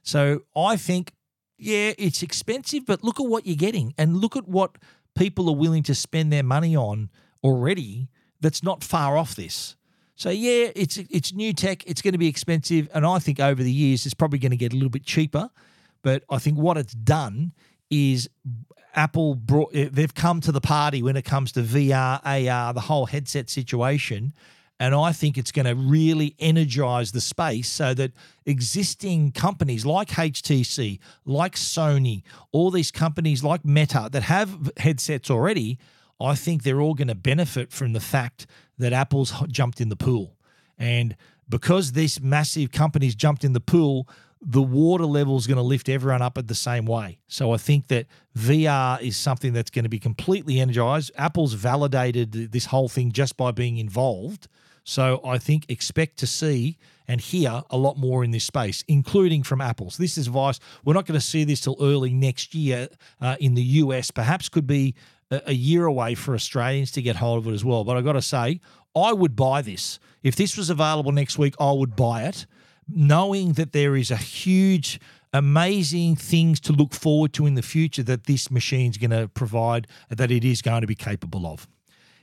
[0.04, 1.14] So I think
[1.58, 4.78] yeah, it's expensive, but look at what you're getting and look at what
[5.16, 7.10] people are willing to spend their money on
[7.44, 8.08] already
[8.40, 9.76] that's not far off this.
[10.16, 13.62] So yeah, it's it's new tech, it's going to be expensive and I think over
[13.62, 15.50] the years it's probably going to get a little bit cheaper,
[16.02, 17.54] but I think what it's done
[17.90, 18.30] is
[18.96, 22.82] Apple brought eh, they've come to the party when it comes to VR, AR, the
[22.82, 24.34] whole headset situation.
[24.82, 28.14] And I think it's going to really energize the space so that
[28.46, 32.24] existing companies like HTC, like Sony,
[32.54, 35.78] all these companies like Meta that have headsets already,
[36.22, 38.48] I think they're all going to benefit from the fact
[38.78, 40.38] that Apple's jumped in the pool.
[40.78, 41.18] And
[41.50, 44.08] because these massive companies jumped in the pool,
[44.42, 47.20] the water level is going to lift everyone up at the same way.
[47.28, 51.12] So I think that VR is something that's going to be completely energized.
[51.18, 54.48] Apple's validated this whole thing just by being involved.
[54.86, 59.44] So I think expect to see and hear a lot more in this space, including
[59.44, 59.92] from Apple.
[59.92, 60.60] So this is advice.
[60.86, 62.88] We're not going to see this till early next year
[63.20, 64.10] uh, in the US.
[64.10, 64.96] Perhaps could be
[65.32, 67.84] a, a year away for Australians to get hold of it as well.
[67.84, 68.62] But I got to say,
[68.96, 70.00] I would buy this.
[70.24, 72.46] If this was available next week, I would buy it
[72.94, 75.00] knowing that there is a huge
[75.34, 79.88] amazing things to look forward to in the future that this machine's going to provide
[80.10, 81.68] that it is going to be capable of.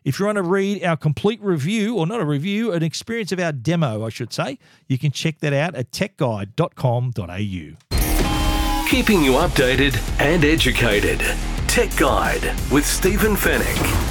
[0.05, 3.41] If you want to read our complete review, or not a review, an experience of
[3.41, 8.89] our demo, I should say, you can check that out at techguide.com.au.
[8.89, 11.19] Keeping you updated and educated.
[11.67, 14.06] Tech Guide with Stephen Fenech.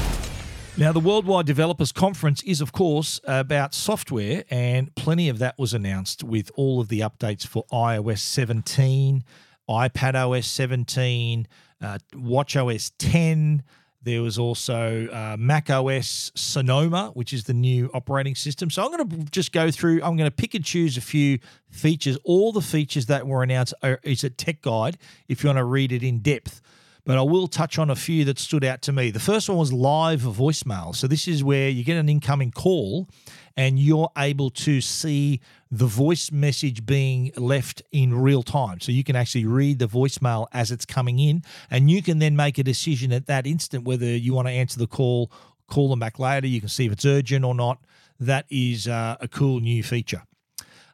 [0.78, 5.74] Now, the Worldwide Developers Conference is, of course, about software, and plenty of that was
[5.74, 9.24] announced with all of the updates for iOS 17,
[9.70, 11.48] iPadOS 17,
[11.82, 13.64] uh, WatchOS 10.
[14.04, 18.70] There was also uh, macOS Sonoma, which is the new operating system.
[18.70, 21.40] So I'm going to just go through, I'm going to pick and choose a few
[21.70, 22.18] features.
[22.26, 24.98] All the features that were announced are, is a Tech Guide
[25.30, 26.62] if you want to read it in depth
[27.06, 29.12] but I will touch on a few that stood out to me.
[29.12, 30.96] The first one was live voicemail.
[30.96, 33.08] So this is where you get an incoming call
[33.56, 35.40] and you're able to see
[35.70, 38.82] the voice message being left in real time.
[38.82, 42.36] So you can actually read the voicemail as it's coming in and you can then
[42.36, 45.32] make a decision at that instant whether you want to answer the call,
[45.68, 46.48] call them back later.
[46.48, 47.80] You can see if it's urgent or not.
[48.20, 50.24] That is uh, a cool new feature.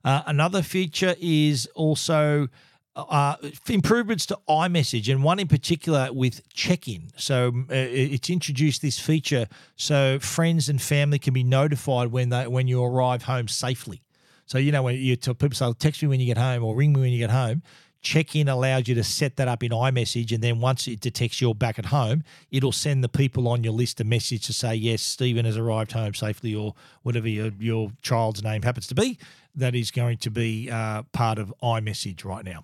[0.04, 2.47] Uh, another feature is also
[2.95, 3.36] uh,
[3.69, 7.10] improvements to iMessage, and one in particular with check in.
[7.15, 12.47] So uh, it's introduced this feature so friends and family can be notified when they
[12.47, 14.01] when you arrive home safely.
[14.45, 16.75] So you know when you tell people say text me when you get home or
[16.75, 17.63] ring me when you get home.
[18.04, 21.39] Check in allows you to set that up in iMessage, and then once it detects
[21.39, 24.73] you're back at home, it'll send the people on your list a message to say
[24.73, 26.73] yes, Stephen has arrived home safely, or
[27.04, 29.19] whatever your your child's name happens to be.
[29.54, 32.63] That is going to be uh, part of iMessage right now.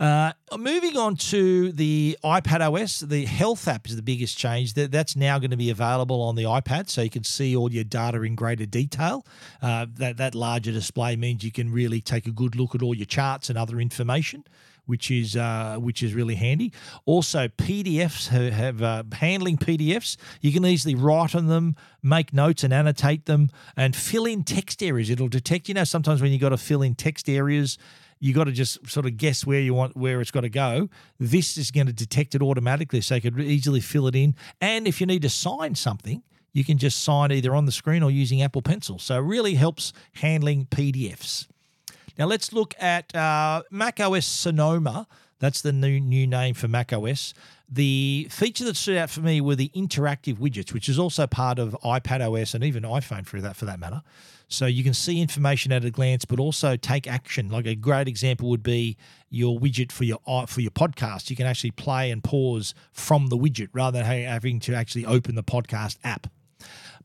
[0.00, 4.72] Uh, moving on to the iPad OS, the Health app is the biggest change.
[4.72, 7.70] That that's now going to be available on the iPad, so you can see all
[7.70, 9.26] your data in greater detail.
[9.60, 12.94] Uh, that that larger display means you can really take a good look at all
[12.94, 14.44] your charts and other information
[14.86, 16.72] which is uh, which is really handy.
[17.04, 20.16] Also, PDFs have, have uh, handling PDFs.
[20.40, 24.82] You can easily write on them, make notes and annotate them, and fill in text
[24.82, 25.08] areas.
[25.08, 25.68] It'll detect.
[25.68, 27.78] You know, sometimes when you've got to fill in text areas,
[28.20, 30.88] you got to just sort of guess where you want where it's got to go.
[31.18, 34.36] This is going to detect it automatically, so you could easily fill it in.
[34.60, 38.02] And if you need to sign something, you can just sign either on the screen
[38.02, 38.98] or using Apple Pencil.
[38.98, 41.46] So it really helps handling PDFs.
[42.18, 45.06] Now let's look at uh, Mac OS Sonoma.
[45.38, 47.32] That's the new new name for Mac OS.
[47.72, 51.58] The feature that stood out for me were the interactive widgets, which is also part
[51.58, 54.02] of iPad OS and even iPhone for that for that matter.
[54.50, 57.48] So you can see information at a glance, but also take action.
[57.48, 58.96] Like a great example would be
[59.30, 61.30] your widget for your uh, for your podcast.
[61.30, 65.36] You can actually play and pause from the widget rather than having to actually open
[65.36, 66.26] the podcast app.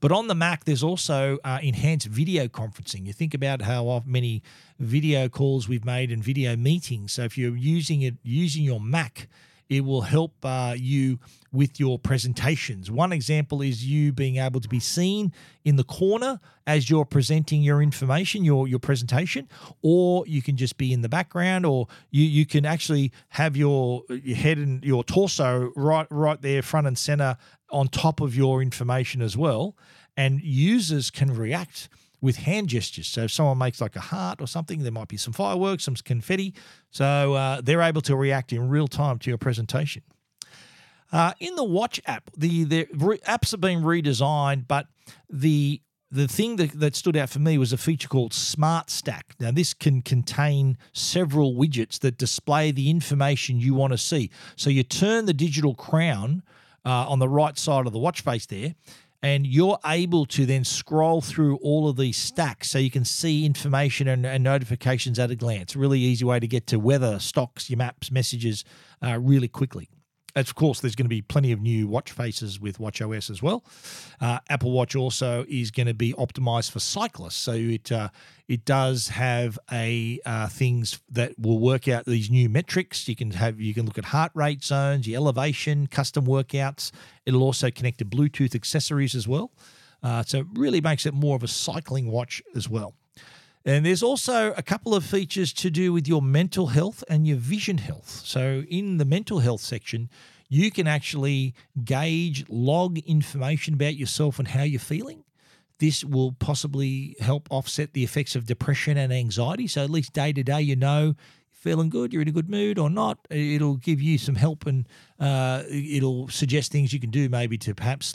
[0.02, 3.06] But on the Mac, there's also uh, enhanced video conferencing.
[3.06, 4.42] You think about how many
[4.80, 7.14] video calls we've made and video meetings.
[7.14, 9.30] So if you're using it using your Mac
[9.70, 11.20] it will help uh, you
[11.52, 12.92] with your presentations.
[12.92, 15.32] One example is you being able to be seen
[15.64, 19.48] in the corner as you're presenting your information, your your presentation,
[19.82, 24.04] or you can just be in the background, or you you can actually have your,
[24.10, 27.38] your head and your torso right right there front and center
[27.70, 29.76] on top of your information as well,
[30.16, 31.90] and users can react
[32.26, 33.08] with hand gestures.
[33.08, 35.96] So if someone makes like a heart or something, there might be some fireworks, some
[35.96, 36.56] confetti.
[36.90, 40.02] So uh, they're able to react in real time to your presentation.
[41.12, 44.88] Uh, in the Watch app, the, the re- apps are being redesigned, but
[45.30, 49.36] the the thing that, that stood out for me was a feature called Smart Stack.
[49.40, 54.30] Now, this can contain several widgets that display the information you want to see.
[54.56, 56.44] So you turn the digital crown
[56.86, 58.76] uh, on the right side of the watch face there,
[59.26, 63.44] and you're able to then scroll through all of these stacks so you can see
[63.44, 65.76] information and, and notifications at a glance.
[65.76, 68.64] Really easy way to get to weather, stocks, your maps, messages
[69.04, 69.90] uh, really quickly.
[70.36, 73.42] Of course, there's going to be plenty of new watch faces with Watch OS as
[73.42, 73.64] well.
[74.20, 78.10] Uh, Apple Watch also is going to be optimized for cyclists, so it uh,
[78.50, 83.08] it does have a uh, things that will work out these new metrics.
[83.08, 86.92] You can have you can look at heart rate zones, your elevation, custom workouts.
[87.26, 89.52] It'll also connect to Bluetooth accessories as well.
[90.04, 92.94] Uh, so it really makes it more of a cycling watch as well.
[93.66, 97.38] And there's also a couple of features to do with your mental health and your
[97.38, 98.22] vision health.
[98.24, 100.10] So, in the mental health section,
[100.50, 105.24] you can actually gauge, log information about yourself and how you're feeling.
[105.80, 109.66] This will possibly help offset the effects of depression and anxiety.
[109.66, 111.16] So, at least day to day, you know
[111.66, 113.18] feeling good, you're in a good mood or not.
[113.32, 114.88] It'll give you some help and
[115.20, 118.14] uh, it'll suggest things you can do maybe to perhaps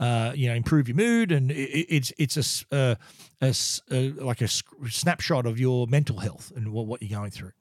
[0.00, 1.30] uh, you know improve your mood.
[1.30, 2.96] And it, it's it's a, a,
[3.40, 3.54] a,
[3.92, 7.52] a, like a snapshot of your mental health and what, what you're going through.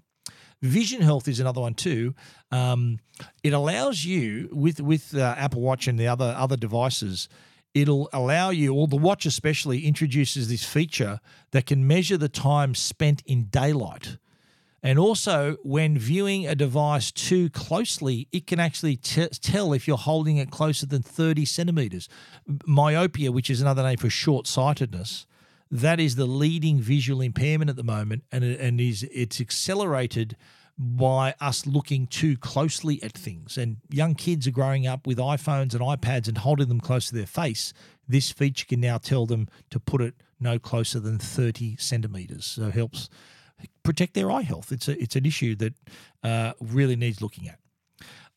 [0.64, 2.16] Vision health is another one too.
[2.52, 2.98] Um,
[3.44, 7.30] it allows you with with uh, Apple Watch and the other other devices
[7.74, 11.20] it'll allow you, or the watch especially, introduces this feature
[11.52, 14.18] that can measure the time spent in daylight.
[14.84, 19.98] And also, when viewing a device too closely, it can actually t- tell if you're
[19.98, 22.08] holding it closer than 30 centimeters.
[22.66, 25.26] Myopia, which is another name for short sightedness,
[25.72, 30.38] that is the leading visual impairment at the moment, and, it, and is it's accelerated
[30.78, 33.58] by us looking too closely at things.
[33.58, 37.16] And young kids are growing up with iPhones and iPads and holding them close to
[37.16, 37.74] their face.
[38.08, 42.46] This feature can now tell them to put it no closer than 30 centimeters.
[42.46, 43.10] So it helps
[43.84, 44.72] protect their eye health.
[44.72, 45.74] It's a, it's an issue that
[46.24, 47.60] uh, really needs looking at.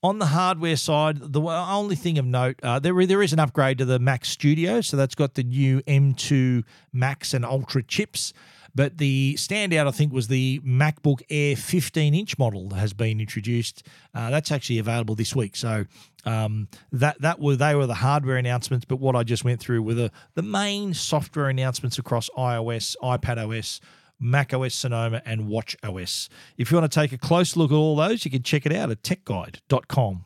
[0.02, 3.78] On the hardware side, the only thing of note, uh, there there is an upgrade
[3.78, 8.32] to the Mac Studio, so that's got the new M2 Max and Ultra chips.
[8.74, 13.20] But the standout, I think, was the MacBook Air 15 inch model that has been
[13.20, 13.86] introduced.
[14.14, 15.56] Uh, that's actually available this week.
[15.56, 15.86] So
[16.24, 18.84] um, that that were they were the hardware announcements.
[18.84, 23.38] But what I just went through were the the main software announcements across iOS, iPad
[23.38, 23.80] OS,
[24.20, 26.28] Mac OS Sonoma, and Watch OS.
[26.58, 28.72] If you want to take a close look at all those, you can check it
[28.72, 30.20] out at techguide.com.au.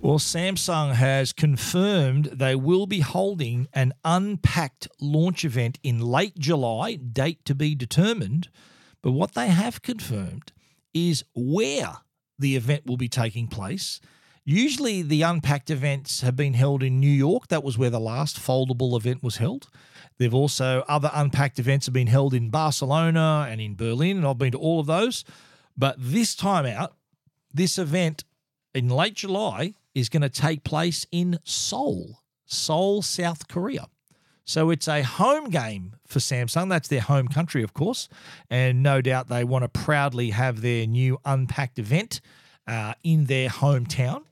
[0.00, 6.94] Well, Samsung has confirmed they will be holding an unpacked launch event in late July,
[6.94, 8.48] date to be determined.
[9.02, 10.52] But what they have confirmed
[11.06, 11.98] is where
[12.38, 14.00] the event will be taking place.
[14.44, 17.48] Usually, the unpacked events have been held in New York.
[17.48, 19.68] That was where the last foldable event was held.
[20.16, 24.38] They've also, other unpacked events have been held in Barcelona and in Berlin, and I've
[24.38, 25.24] been to all of those.
[25.76, 26.94] But this time out,
[27.52, 28.24] this event
[28.74, 33.86] in late July is going to take place in Seoul, Seoul, South Korea.
[34.48, 36.70] So it's a home game for Samsung.
[36.70, 38.08] That's their home country, of course.
[38.48, 42.22] And no doubt they want to proudly have their new Unpacked event
[42.66, 44.22] uh, in their hometown.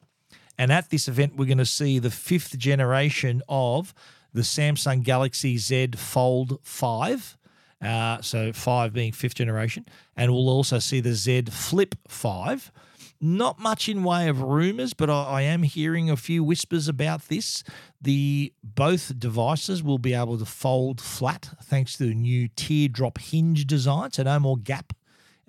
[0.56, 3.92] And at this event, we're going to see the fifth generation of
[4.32, 7.36] the Samsung Galaxy Z Fold 5.
[7.82, 9.84] Uh, so 5 being fifth generation.
[10.16, 12.72] And we'll also see the Z Flip 5.
[13.20, 17.28] Not much in way of rumors, but I, I, am hearing a few whispers about
[17.28, 17.64] this.
[18.06, 23.66] The both devices will be able to fold flat thanks to the new teardrop hinge
[23.66, 24.92] design, so no more gap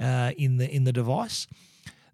[0.01, 1.45] uh, in the in the device.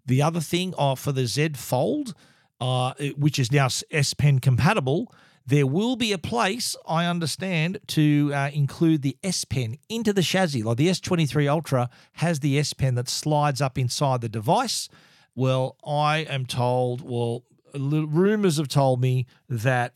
[0.04, 2.12] The other thing uh, for the Z Fold,
[2.60, 5.10] uh, which is now S Pen compatible,
[5.46, 10.20] there will be a place, I understand, to uh, include the S Pen into the
[10.20, 10.62] chassis.
[10.62, 14.90] Like the S23 Ultra has the S Pen that slides up inside the device.
[15.34, 19.94] Well, I am told, well, rumors have told me that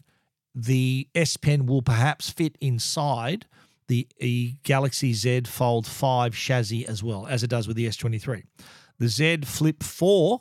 [0.59, 3.47] the S Pen will perhaps fit inside
[3.87, 8.43] the e Galaxy Z Fold 5 chassis as well, as it does with the S23.
[8.99, 10.41] The Z Flip 4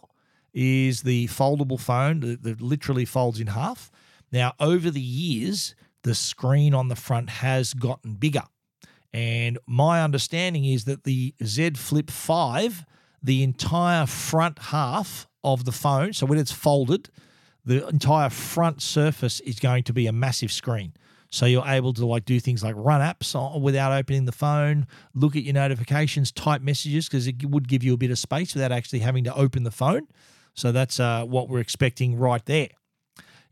[0.53, 3.91] is the foldable phone that, that literally folds in half.
[4.31, 8.43] Now, over the years, the screen on the front has gotten bigger.
[9.13, 12.85] And my understanding is that the Z Flip 5
[13.21, 16.13] the entire front half of the phone.
[16.13, 17.09] So when it's folded,
[17.67, 20.93] the entire front surface is going to be a massive screen.
[21.29, 25.35] So you're able to like do things like run apps without opening the phone, look
[25.35, 28.71] at your notifications, type messages because it would give you a bit of space without
[28.71, 30.07] actually having to open the phone.
[30.53, 32.69] So that's uh, what we're expecting right there.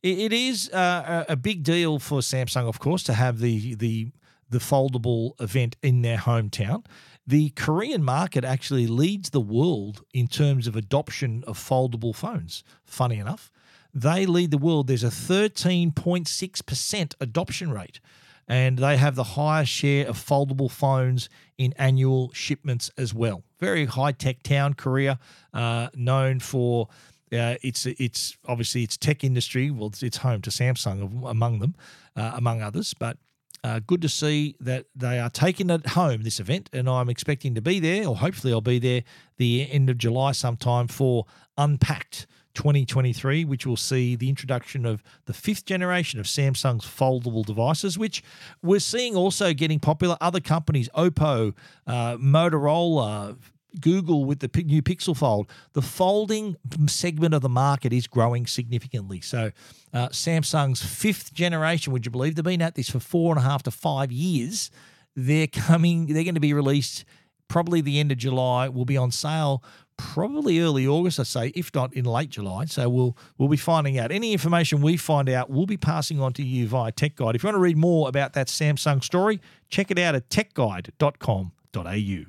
[0.01, 4.11] it, it is uh, a big deal for Samsung, of course, to have the the
[4.47, 6.85] the foldable event in their hometown.
[7.27, 13.17] The Korean market actually leads the world in terms of adoption of foldable phones, funny
[13.17, 13.51] enough.
[13.95, 14.87] They lead the world.
[14.87, 18.01] There's a 13.6% adoption rate,
[18.45, 23.45] and they have the highest share of foldable phones in annual shipments as well.
[23.57, 25.17] Very high tech town, Korea,
[25.53, 26.89] uh, known for.
[27.33, 29.71] Uh, it's it's obviously its tech industry.
[29.71, 31.73] Well, it's, it's home to Samsung among them,
[32.15, 32.93] uh, among others.
[32.93, 33.17] But
[33.63, 37.55] uh, good to see that they are taking it home this event, and I'm expecting
[37.55, 39.01] to be there, or hopefully I'll be there
[39.37, 41.25] the end of July sometime for
[41.57, 47.97] Unpacked 2023, which will see the introduction of the fifth generation of Samsung's foldable devices,
[47.97, 48.23] which
[48.63, 50.17] we're seeing also getting popular.
[50.21, 51.53] Other companies, Oppo,
[51.85, 53.37] uh, Motorola,
[53.79, 56.55] Google with the new Pixel Fold, the folding
[56.87, 59.21] segment of the market is growing significantly.
[59.21, 59.51] So,
[59.93, 63.47] uh, Samsung's fifth generation, would you believe they've been at this for four and a
[63.47, 64.71] half to five years?
[65.15, 66.07] They're coming.
[66.07, 67.05] They're going to be released
[67.47, 68.69] probably the end of July.
[68.69, 69.63] Will be on sale
[69.97, 72.65] probably early August, I say, if not in late July.
[72.65, 74.11] So we'll we'll be finding out.
[74.11, 77.35] Any information we find out, we'll be passing on to you via Tech Guide.
[77.35, 79.39] If you want to read more about that Samsung story,
[79.69, 82.25] check it out at techguide.com.au.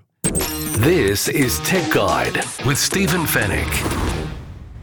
[0.81, 2.37] This is Tech Guide
[2.67, 4.06] with Stephen Fenech.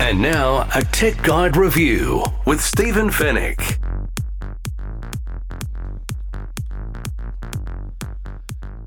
[0.00, 3.78] And now, a Tech Guide review with Stephen Fenech.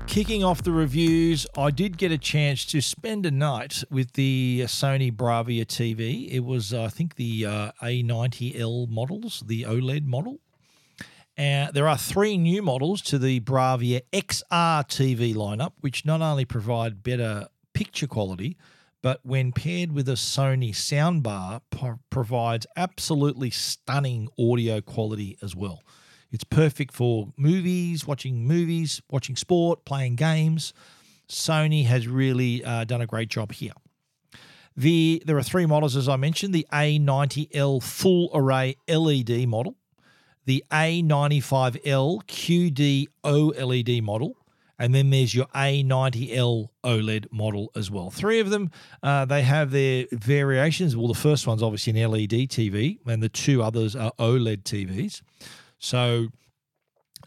[0.06, 4.62] Kicking off the reviews, I did get a chance to spend a night with the
[4.66, 6.28] Sony Bravia TV.
[6.30, 10.38] It was, I think, the uh, A90L models, the OLED model.
[11.36, 16.46] Uh, there are three new models to the Bravia XR TV lineup, which not only
[16.46, 18.56] provide better picture quality,
[19.02, 25.82] but when paired with a Sony soundbar, pro- provides absolutely stunning audio quality as well.
[26.30, 30.72] It's perfect for movies, watching movies, watching sport, playing games.
[31.28, 33.72] Sony has really uh, done a great job here.
[34.76, 39.76] The there are three models as I mentioned: the A90L full array LED model,
[40.46, 44.36] the A95L QD OLED model,
[44.78, 48.10] and then there's your A90L OLED model as well.
[48.10, 48.70] Three of them,
[49.02, 50.96] uh, they have their variations.
[50.96, 55.22] Well, the first one's obviously an LED TV, and the two others are OLED TVs.
[55.78, 56.28] So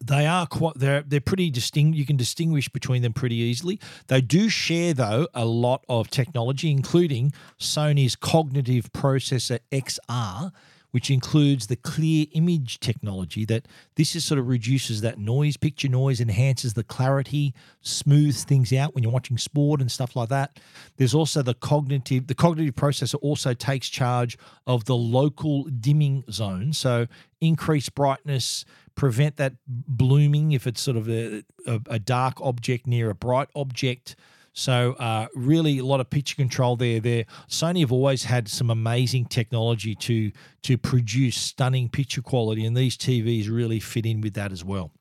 [0.03, 1.97] they are quite they're they're pretty distinct.
[1.97, 3.79] You can distinguish between them pretty easily.
[4.07, 10.51] They do share though a lot of technology, including Sony's cognitive processor XR
[10.95, 13.67] which includes the clear image technology that
[13.97, 18.95] this is sort of reduces that noise, picture noise, enhances the clarity, smooths things out
[18.95, 20.57] when you're watching sport and stuff like that.
[20.95, 26.71] There's also the cognitive, the cognitive processor also takes charge of the local dimming zone.
[26.71, 27.07] So
[27.41, 28.63] increase brightness,
[28.95, 33.49] prevent that blooming if it's sort of a, a, a dark object near a bright
[33.53, 34.15] object.
[34.57, 37.01] So uh, really, a lot of picture control there.
[37.01, 40.31] There, Sony have always had some amazing technology to
[40.63, 44.91] to produce stunning picture quality, and these TVs really fit in with that as well.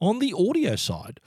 [0.00, 1.18] On the audio side,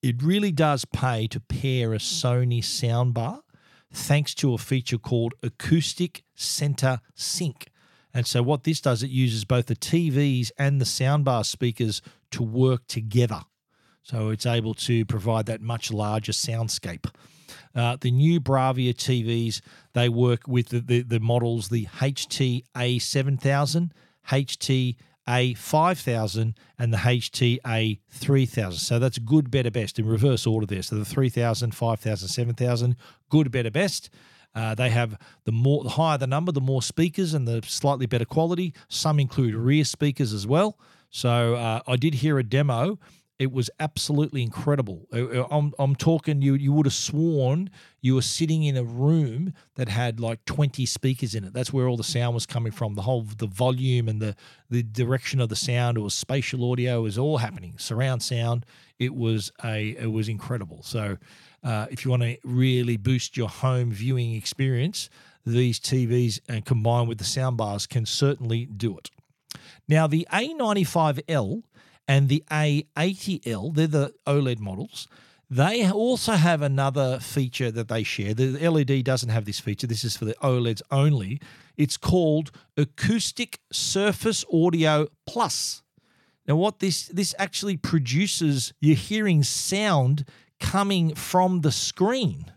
[0.00, 3.40] it really does pay to pair a Sony soundbar,
[3.92, 7.66] thanks to a feature called Acoustic Center Sync.
[8.14, 12.44] And so, what this does, it uses both the TVs and the soundbar speakers to
[12.44, 13.42] work together.
[14.06, 17.12] So it's able to provide that much larger soundscape.
[17.74, 19.60] Uh, the new Bravia TVs,
[19.94, 23.92] they work with the, the, the models the HTA 7000,
[24.30, 28.78] HTA 5000, and the HTA 3000.
[28.78, 30.82] So that's good, better, best in reverse order there.
[30.82, 32.96] So the 3000, 5000, 7000,
[33.28, 34.08] good, better, best.
[34.54, 38.06] Uh, they have the more the higher the number, the more speakers and the slightly
[38.06, 38.72] better quality.
[38.88, 40.78] Some include rear speakers as well.
[41.10, 43.00] So uh, I did hear a demo
[43.38, 45.06] it was absolutely incredible.
[45.12, 47.70] Uh, uh, I'm, I'm talking, you, you would have sworn
[48.00, 51.52] you were sitting in a room that had like 20 speakers in it.
[51.52, 52.94] That's where all the sound was coming from.
[52.94, 54.36] The whole, the volume and the,
[54.70, 57.74] the direction of the sound, it was spatial audio, it was all happening.
[57.78, 58.64] Surround sound.
[58.98, 60.82] It was a, it was incredible.
[60.82, 61.18] So
[61.64, 65.10] uh, if you want to really boost your home viewing experience,
[65.44, 69.10] these TVs and combined with the sound bars can certainly do it.
[69.88, 71.62] Now, the A95L
[72.08, 75.08] and the A80L, they're the OLED models.
[75.48, 78.34] They also have another feature that they share.
[78.34, 79.86] The LED doesn't have this feature.
[79.86, 81.40] This is for the OLEDs only.
[81.76, 85.82] It's called Acoustic Surface Audio Plus.
[86.48, 90.24] Now, what this this actually produces, you're hearing sound
[90.58, 92.52] coming from the screen.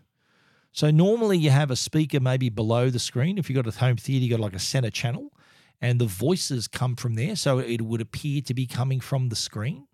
[0.72, 3.38] So normally you have a speaker maybe below the screen.
[3.38, 5.32] If you've got a home theater, you've got like a center channel,
[5.80, 7.36] and the voices come from there.
[7.36, 9.86] So it would appear to be coming from the screen.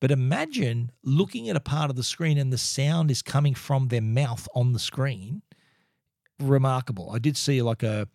[0.00, 3.88] But imagine looking at a part of the screen and the sound is coming from
[3.88, 5.42] their mouth on the screen.
[6.40, 7.10] Remarkable.
[7.12, 8.08] I did see like a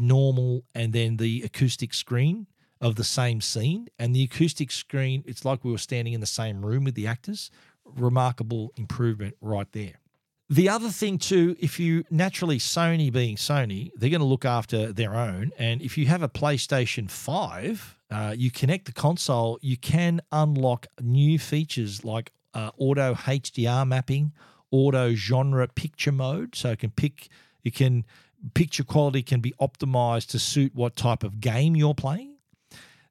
[0.00, 2.46] normal and then the acoustic screen
[2.80, 3.88] of the same scene.
[3.98, 7.06] And the acoustic screen, it's like we were standing in the same room with the
[7.06, 7.50] actors.
[7.84, 10.00] Remarkable improvement right there.
[10.50, 14.92] The other thing, too, if you naturally, Sony being Sony, they're going to look after
[14.92, 15.52] their own.
[15.58, 20.86] And if you have a PlayStation 5, uh, you connect the console, you can unlock
[21.02, 24.32] new features like uh, auto HDR mapping,
[24.70, 26.54] auto genre picture mode.
[26.54, 27.28] So it can pick,
[27.62, 28.06] it can,
[28.54, 32.37] picture quality can be optimized to suit what type of game you're playing.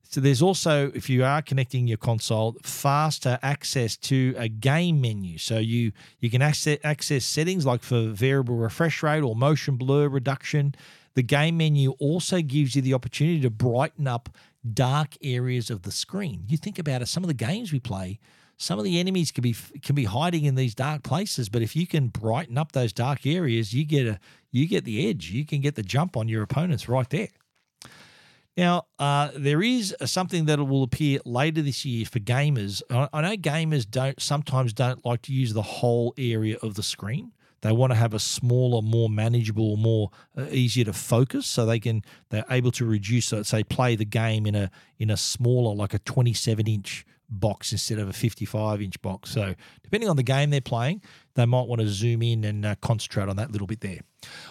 [0.10, 5.38] So there's also, if you are connecting your console, faster access to a game menu.
[5.38, 10.08] So you you can access access settings like for variable refresh rate or motion blur
[10.08, 10.76] reduction.
[11.16, 14.30] The game menu also gives you the opportunity to brighten up
[14.74, 16.44] dark areas of the screen.
[16.48, 18.20] You think about it, some of the games we play,
[18.58, 21.76] some of the enemies can be can be hiding in these dark places, but if
[21.76, 24.20] you can brighten up those dark areas, you get a
[24.52, 25.30] you get the edge.
[25.32, 27.30] You can get the jump on your opponents right there.
[28.58, 32.82] Now, uh, there is something that will appear later this year for gamers.
[32.90, 37.34] I, know gamers don't sometimes don't like to use the whole area of the screen.
[37.62, 41.80] They want to have a smaller, more manageable, more uh, easier to focus, so they
[41.80, 45.94] can they're able to reduce, say, play the game in a in a smaller, like
[45.94, 49.32] a 27 inch box instead of a 55 inch box.
[49.32, 51.02] So, depending on the game they're playing,
[51.36, 54.00] they might want to zoom in and uh, concentrate on that little bit there.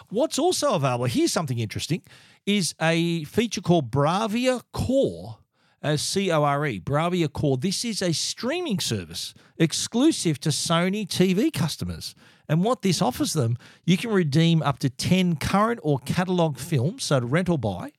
[0.09, 2.03] What's also available, here's something interesting,
[2.45, 5.39] is a feature called Bravia Core.
[5.83, 7.59] As C O R E, Bravia Core.
[7.59, 12.15] This is a streaming service exclusive to Sony TV customers.
[12.49, 17.05] And what this offers them, you can redeem up to 10 current or catalog films,
[17.05, 17.93] so to rent or buy,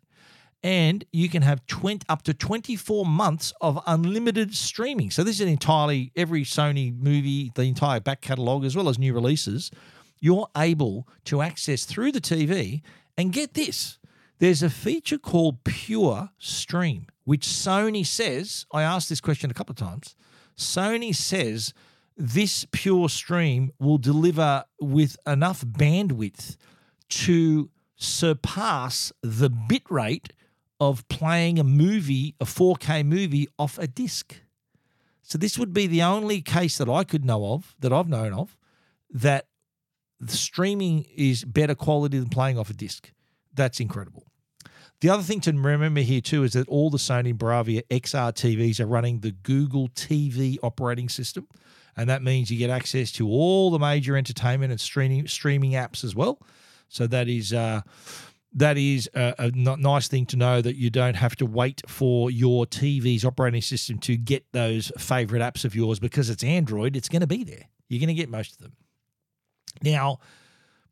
[0.68, 5.10] and you can have 20, up to 24 months of unlimited streaming.
[5.10, 9.14] So this is entirely every Sony movie, the entire back catalog, as well as new
[9.14, 9.72] releases,
[10.20, 12.82] you're able to access through the TV.
[13.18, 13.98] And get this,
[14.40, 19.72] there's a feature called Pure Stream, which Sony says, I asked this question a couple
[19.72, 20.18] of times.
[20.58, 21.74] Sony says
[22.18, 26.58] this Pure Stream will deliver with enough bandwidth
[27.08, 30.34] to surpass the bit rate
[30.80, 34.36] of playing a movie, a 4K movie, off a disc.
[35.24, 38.34] So this would be the only case that I could know of, that I've known
[38.34, 38.58] of,
[39.10, 39.48] that
[40.20, 43.12] the streaming is better quality than playing off a disc.
[43.54, 44.24] That's incredible.
[45.02, 48.80] The other thing to remember here too is that all the Sony Bravia XR TVs
[48.80, 51.48] are running the Google TV operating system,
[51.96, 56.04] and that means you get access to all the major entertainment and streaming streaming apps
[56.04, 56.40] as well.
[56.90, 57.82] So that is uh,
[58.54, 62.32] that is a, a nice thing to know that you don't have to wait for
[62.32, 66.96] your TV's operating system to get those favorite apps of yours because it's Android.
[66.96, 67.68] It's going to be there.
[67.90, 68.74] You're going to get most of them.
[69.84, 70.20] Now,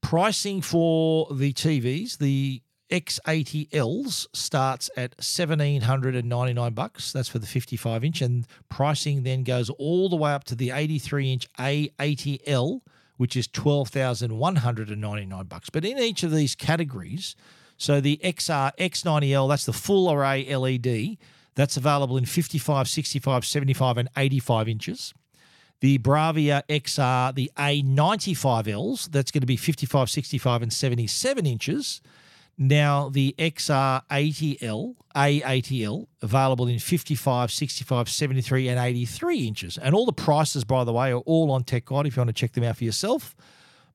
[0.01, 7.11] pricing for the TVs, the X80Ls starts at 1799 bucks.
[7.11, 10.71] That's for the 55 inch and pricing then goes all the way up to the
[10.71, 12.81] 83 inch A80L
[13.17, 15.69] which is 12,199 bucks.
[15.69, 17.35] But in each of these categories,
[17.77, 21.17] so the XR X90L, that's the full array LED,
[21.55, 25.13] that's available in 55, 65, 75 and 85 inches.
[25.81, 32.01] The Bravia XR, the A95Ls, that's going to be 55, 65 and 77 inches.
[32.57, 39.77] Now, the XR80L, A80L, available in 55, 65, 73, and 83 inches.
[39.77, 42.29] And all the prices, by the way, are all on Tech Guide if you want
[42.29, 43.35] to check them out for yourself.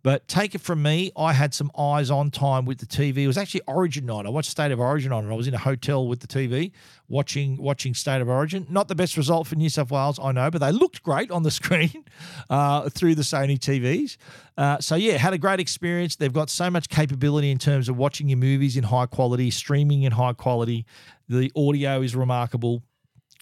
[0.03, 3.19] But take it from me, I had some eyes on time with the TV.
[3.19, 4.25] It was actually Origin night.
[4.25, 5.33] I watched State of Origin on it.
[5.33, 6.73] I was in a hotel with the TV
[7.09, 8.67] watching watching State of Origin.
[8.71, 11.43] Not the best result for New South Wales, I know, but they looked great on
[11.43, 12.05] the screen
[12.49, 14.17] uh, through the Sony TVs.
[14.57, 16.17] Uh, so yeah, had a great experience.
[16.17, 20.03] They've got so much capability in terms of watching your movies in high quality, streaming
[20.03, 20.87] in high quality.
[21.29, 22.83] The audio is remarkable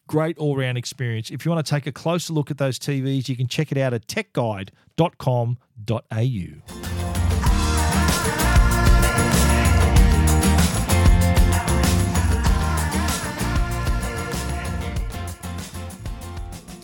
[0.09, 1.31] great all round experience.
[1.31, 3.79] If you want to take a closer look at those TVs, you can check it
[3.79, 4.69] out at techguide.com.au.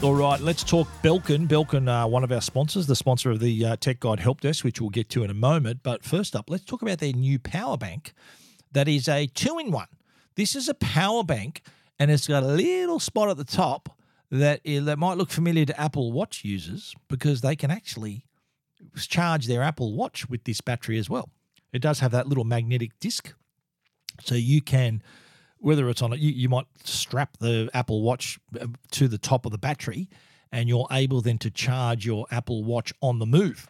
[0.03, 1.49] All right, let's talk Belkin.
[1.49, 4.63] Belkin, uh, one of our sponsors, the sponsor of the uh, Tech Guide Help Desk,
[4.63, 5.81] which we'll get to in a moment.
[5.83, 8.13] But first up, let's talk about their new power bank
[8.75, 9.89] that is a two in one.
[10.35, 11.63] This is a power bank
[11.99, 13.97] and it's got a little spot at the top
[14.31, 18.25] that, that might look familiar to Apple Watch users because they can actually
[18.97, 21.31] charge their Apple Watch with this battery as well.
[21.73, 23.33] It does have that little magnetic disc,
[24.21, 25.03] so you can
[25.59, 29.47] whether it's on it, you, you might strap the Apple Watch uh, to the top
[29.47, 30.11] of the battery
[30.53, 33.69] and you're able then to charge your Apple Watch on the move.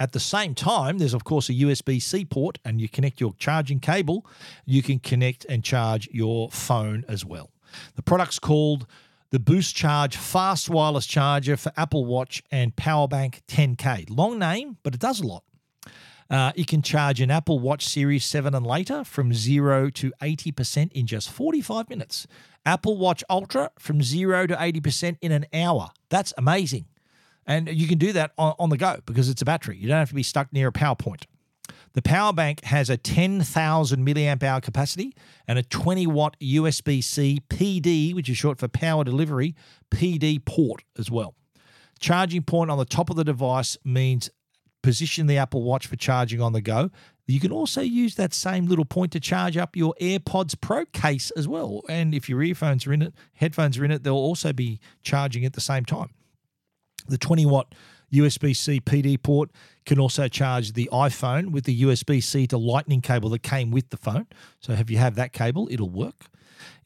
[0.00, 3.34] At the same time, there's of course a USB C port, and you connect your
[3.38, 4.26] charging cable.
[4.64, 7.50] You can connect and charge your phone as well.
[7.96, 8.86] The product's called
[9.30, 14.06] the Boost Charge Fast Wireless Charger for Apple Watch and Powerbank 10K.
[14.08, 15.44] Long name, but it does a lot.
[16.30, 20.92] Uh, you can charge an Apple Watch Series 7 and later from 0 to 80%
[20.92, 22.26] in just 45 minutes.
[22.64, 25.90] Apple Watch Ultra from 0 to 80% in an hour.
[26.08, 26.86] That's amazing.
[27.46, 29.76] And you can do that on, on the go because it's a battery.
[29.76, 31.26] You don't have to be stuck near a power point.
[31.94, 35.14] The power bank has a 10,000 milliamp hour capacity
[35.46, 39.54] and a 20 watt USB C PD, which is short for power delivery,
[39.90, 41.34] PD port as well.
[42.00, 44.28] Charging point on the top of the device means
[44.82, 46.90] position the Apple Watch for charging on the go.
[47.26, 51.30] You can also use that same little point to charge up your AirPods Pro case
[51.30, 51.82] as well.
[51.88, 55.44] And if your earphones are in it, headphones are in it, they'll also be charging
[55.44, 56.10] at the same time.
[57.08, 57.74] The 20 watt
[58.18, 59.50] USB C PD port
[59.86, 63.90] can also charge the iPhone with the USB C to Lightning cable that came with
[63.90, 64.26] the phone.
[64.60, 66.26] So if you have that cable, it'll work.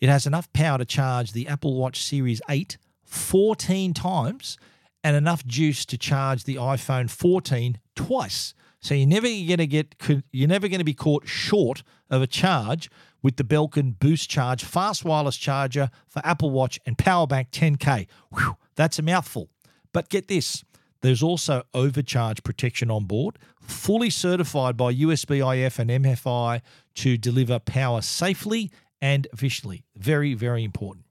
[0.01, 4.59] It has enough power to charge the Apple Watch Series 8 14 times
[5.03, 8.55] and enough juice to charge the iPhone 14 twice.
[8.81, 9.95] So you're never going to get
[10.31, 12.91] you're never going to be caught short of a charge
[13.22, 18.07] with the Belkin Boost Charge fast wireless charger for Apple Watch and power bank 10K.
[18.37, 19.49] Whew, that's a mouthful.
[19.93, 20.64] But get this,
[21.03, 26.61] there's also overcharge protection on board, fully certified by USBIF and MFI
[26.96, 28.70] to deliver power safely
[29.01, 29.84] and efficiently.
[29.96, 31.05] Very, very important.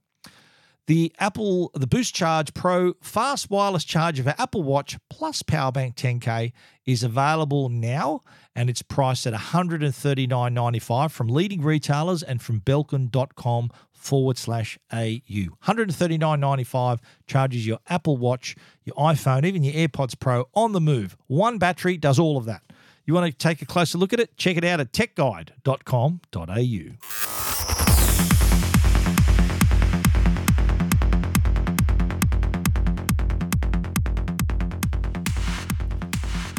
[0.88, 6.54] The Apple, the Boost Charge Pro fast wireless charger for Apple Watch plus Powerbank 10K
[6.86, 8.22] is available now
[8.56, 13.70] and it's priced at $139.95 from leading retailers and from belkin.com
[14.08, 15.50] forward slash AU.
[15.66, 18.56] $139.95 charges your Apple Watch,
[18.86, 21.18] your iPhone, even your AirPods Pro on the move.
[21.28, 22.62] One battery does all of that.
[23.06, 24.36] You want to take a closer look at it?
[24.38, 27.87] Check it out at techguide.com.au.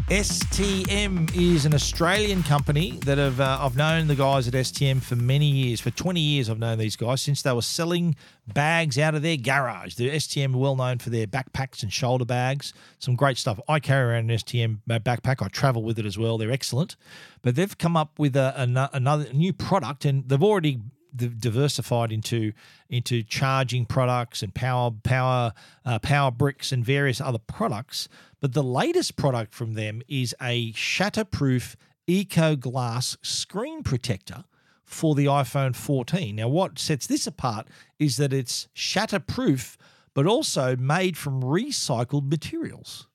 [0.08, 5.16] STM is an Australian company that have uh, I've known the guys at STM for
[5.16, 5.82] many years.
[5.82, 9.36] For 20 years, I've known these guys since they were selling bags out of their
[9.36, 9.96] garage.
[9.96, 12.72] The STM are well known for their backpacks and shoulder bags.
[12.98, 13.60] Some great stuff.
[13.68, 15.44] I carry around an STM backpack.
[15.44, 16.38] I travel with it as well.
[16.38, 16.96] They're excellent.
[17.42, 20.80] But they've come up with a, a, another new product, and they've already
[21.14, 22.52] diversified into
[22.88, 25.52] into charging products and power power
[25.84, 28.08] uh, power bricks and various other products.
[28.40, 31.74] But the latest product from them is a shatterproof
[32.06, 34.44] eco glass screen protector
[34.84, 36.34] for the iPhone 14.
[36.34, 39.76] Now, what sets this apart is that it's shatterproof,
[40.14, 43.06] but also made from recycled materials.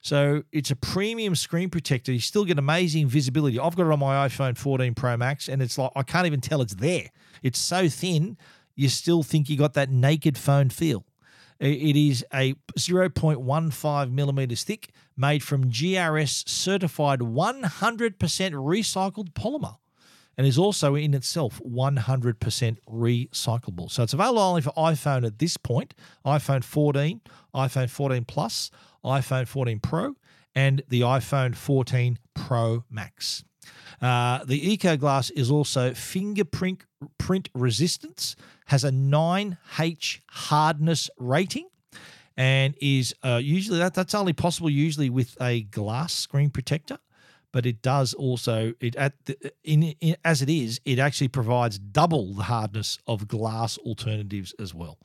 [0.00, 2.12] So it's a premium screen protector.
[2.12, 3.58] You still get amazing visibility.
[3.58, 6.40] I've got it on my iPhone 14 Pro Max, and it's like I can't even
[6.40, 7.10] tell it's there.
[7.42, 8.36] It's so thin,
[8.74, 11.04] you still think you got that naked phone feel.
[11.60, 19.76] It is a 0.15 millimeters thick, made from GRS certified 100% recycled polymer
[20.38, 23.90] and is also in itself 100% recyclable.
[23.90, 27.20] So it's available only for iPhone at this point iPhone 14,
[27.54, 28.70] iPhone 14 Plus,
[29.04, 30.14] iPhone 14 Pro,
[30.54, 33.44] and the iPhone 14 Pro Max.
[34.00, 36.84] Uh, the Eco Glass is also fingerprint
[37.18, 38.36] print resistance,
[38.66, 41.68] has a 9H hardness rating,
[42.36, 46.98] and is uh, usually that, that's only possible usually with a glass screen protector
[47.58, 51.76] but it does also it at the, in, in, as it is it actually provides
[51.76, 54.96] double the hardness of glass alternatives as well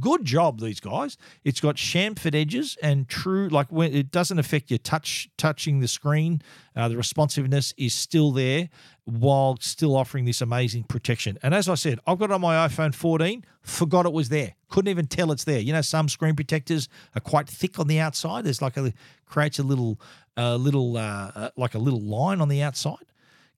[0.00, 1.16] good job these guys.
[1.44, 5.88] It's got chamfered edges and true like when it doesn't affect your touch touching the
[5.88, 6.42] screen.
[6.74, 8.68] Uh, the responsiveness is still there
[9.04, 11.38] while still offering this amazing protection.
[11.42, 14.54] And as i said i've got it on my iphone 14 forgot it was there.
[14.68, 15.60] Couldn't even tell it's there.
[15.60, 18.44] You know some screen protectors are quite thick on the outside.
[18.44, 18.92] There's like a
[19.26, 20.00] creates a little
[20.36, 23.06] a little uh, uh, like a little line on the outside.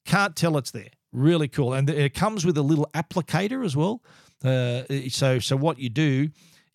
[0.05, 0.91] Can't tell it's there.
[1.13, 4.03] Really cool, and it comes with a little applicator as well.
[4.47, 6.31] Uh, so so what you do,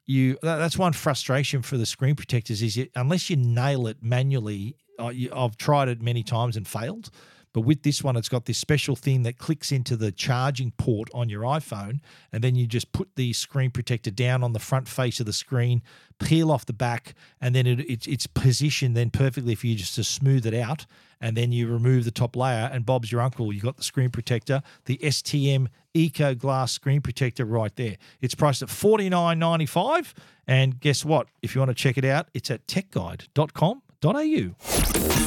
[0.05, 3.97] you that, that's one frustration for the screen protectors is you, unless you nail it
[4.01, 4.75] manually.
[4.99, 7.09] Uh, you, I've tried it many times and failed.
[7.53, 11.09] But with this one, it's got this special thing that clicks into the charging port
[11.13, 11.99] on your iPhone,
[12.31, 15.33] and then you just put the screen protector down on the front face of the
[15.33, 15.81] screen,
[16.19, 19.95] peel off the back, and then it, it, it's positioned then perfectly for you just
[19.95, 20.85] to smooth it out.
[21.23, 23.53] And then you remove the top layer, and Bob's your uncle.
[23.53, 27.97] You got the screen protector, the STM Eco Glass screen protector right there.
[28.21, 30.15] It's priced at forty nine ninety five,
[30.47, 31.27] and guess what?
[31.43, 34.55] If you want to check it out, it's at techguide.com au.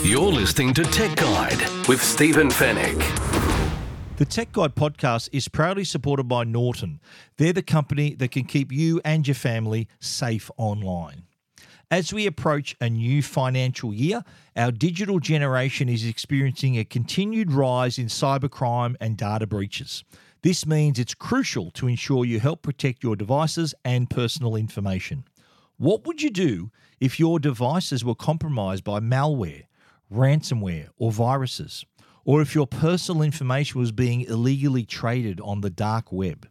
[0.02, 2.98] You're listening to Tech Guide with Stephen Fenech.
[4.16, 7.00] The Tech Guide podcast is proudly supported by Norton.
[7.36, 11.24] They're the company that can keep you and your family safe online.
[11.90, 14.24] As we approach a new financial year,
[14.56, 20.02] our digital generation is experiencing a continued rise in cybercrime and data breaches.
[20.42, 25.24] This means it's crucial to ensure you help protect your devices and personal information.
[25.76, 26.70] What would you do
[27.00, 29.64] if your devices were compromised by malware,
[30.12, 31.84] ransomware, or viruses?
[32.24, 36.48] Or if your personal information was being illegally traded on the dark web?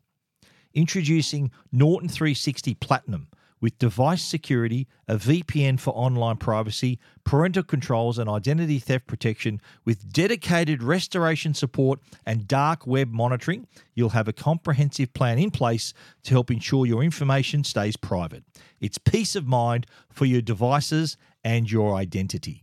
[0.74, 3.30] Introducing Norton 360 Platinum
[3.64, 10.12] with device security, a VPN for online privacy, parental controls, and identity theft protection, with
[10.12, 15.94] dedicated restoration support and dark web monitoring, you'll have a comprehensive plan in place
[16.24, 18.44] to help ensure your information stays private.
[18.82, 22.63] It's peace of mind for your devices and your identity.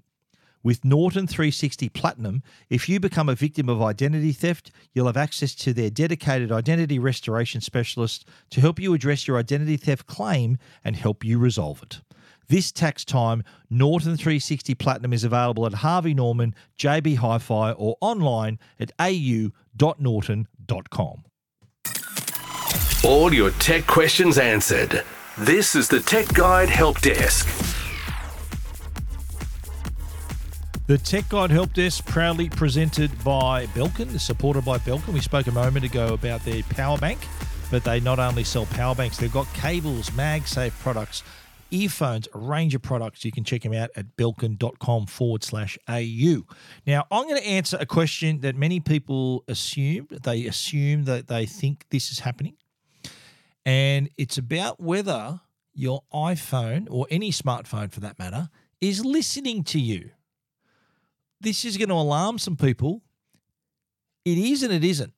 [0.63, 5.55] With Norton 360 Platinum, if you become a victim of identity theft, you'll have access
[5.57, 10.97] to their dedicated identity restoration specialist to help you address your identity theft claim and
[10.97, 12.03] help you resolve it.
[12.49, 17.97] This tax time, Norton 360 Platinum is available at Harvey Norman, JB Hi Fi, or
[18.01, 19.55] online at au.norton.com.
[23.03, 25.05] All your tech questions answered.
[25.39, 27.80] This is the Tech Guide Help Desk.
[30.91, 35.13] The Tech Guide Help Desk, proudly presented by Belkin, supported by Belkin.
[35.13, 37.21] We spoke a moment ago about their power bank,
[37.71, 41.23] but they not only sell power banks, they've got cables, MagSafe products,
[41.71, 43.25] earphones, a range of products.
[43.25, 46.43] You can check them out at belkin.com forward slash AU.
[46.89, 50.09] Now, I'm going to answer a question that many people assume.
[50.11, 52.57] They assume that they think this is happening.
[53.65, 55.41] And it's about whether
[55.73, 58.49] your iPhone or any smartphone for that matter
[58.81, 60.11] is listening to you
[61.41, 63.03] this is going to alarm some people.
[64.25, 65.13] It is and it isn't.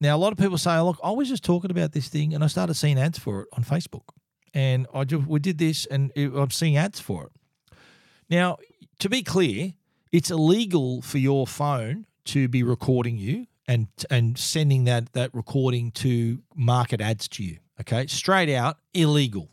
[0.00, 2.34] Now, a lot of people say, oh, look, I was just talking about this thing
[2.34, 4.08] and I started seeing ads for it on Facebook.
[4.54, 7.32] And I just, we did this and it, I'm seeing ads for it.
[8.28, 8.58] Now,
[8.98, 9.74] to be clear,
[10.10, 15.92] it's illegal for your phone to be recording you and and sending that that recording
[15.92, 17.58] to market ads to you.
[17.80, 19.48] Okay, straight out illegal.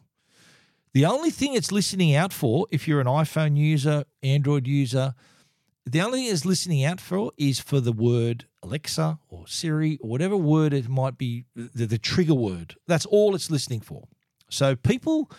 [0.94, 5.14] The only thing it's listening out for, if you're an iPhone user, Android user,
[5.88, 10.10] the only thing it's listening out for is for the word Alexa or Siri or
[10.10, 12.76] whatever word it might be, the, the trigger word.
[12.88, 14.08] That's all it's listening for.
[14.50, 15.32] So people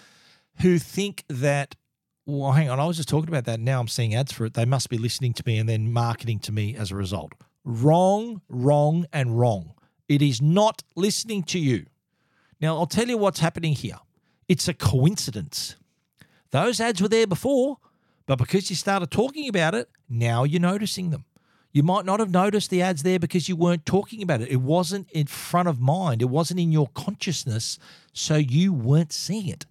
[0.61, 1.77] who think that,
[2.25, 3.61] well, hang on, I was just talking about that.
[3.61, 4.55] Now I'm seeing ads for it.
[4.55, 7.33] They must be listening to me and then marketing to me as a result.
[7.65, 9.75] Wrong, wrong, and wrong.
[10.09, 11.87] It is not listening to you.
[12.61, 13.99] Now, I'll tell you what's happening here.
[14.49, 15.77] It's a coincidence.
[16.51, 17.77] Those ads were there before,
[18.29, 21.25] but because you started talking about it, now you're noticing them.
[21.73, 24.51] You might not have noticed the ads there because you weren't talking about it.
[24.51, 27.79] It wasn't in front of mind, it wasn't in your consciousness,
[28.13, 29.65] so you weren't seeing it.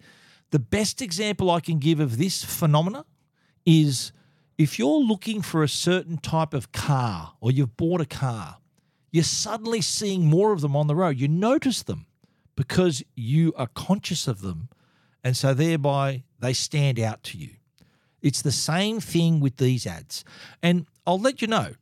[0.50, 3.04] The best example I can give of this phenomena
[3.64, 4.10] is
[4.58, 8.56] if you're looking for a certain type of car or you've bought a car,
[9.12, 11.20] you're suddenly seeing more of them on the road.
[11.20, 12.06] You notice them
[12.56, 14.68] because you are conscious of them.
[15.22, 17.50] And so thereby they stand out to you.
[18.22, 20.24] It's the same thing with these ads.
[20.62, 21.74] And I'll let you know,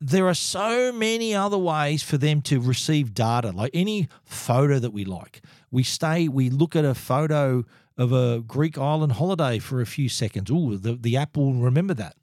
[0.00, 4.92] there are so many other ways for them to receive data, like any photo that
[4.92, 5.42] we like.
[5.70, 7.64] We stay, we look at a photo
[7.96, 10.50] of a Greek island holiday for a few seconds.
[10.52, 12.16] Oh, the, the app will remember that.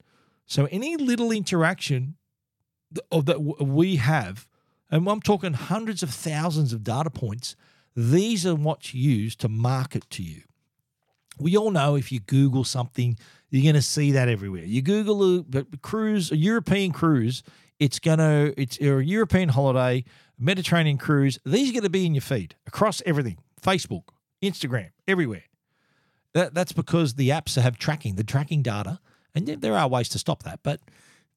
[0.46, 2.16] So any little interaction
[3.12, 4.48] of that we have,
[4.92, 7.56] and I'm talking hundreds of thousands of data points,
[7.96, 10.42] these are what's used to market to you
[11.40, 13.18] we all know if you Google something,
[13.50, 14.64] you're going to see that everywhere.
[14.64, 17.44] You Google a, cruise, a European cruise,
[17.80, 20.04] it's going to, it's a European holiday,
[20.38, 21.40] Mediterranean cruise.
[21.46, 24.04] These are going to be in your feed across everything Facebook,
[24.42, 25.44] Instagram, everywhere.
[26.34, 29.00] That, that's because the apps have tracking, the tracking data.
[29.34, 30.82] And there are ways to stop that, but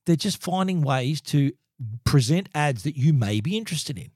[0.06, 1.52] they're just finding ways to
[2.04, 4.10] present ads that you may be interested in.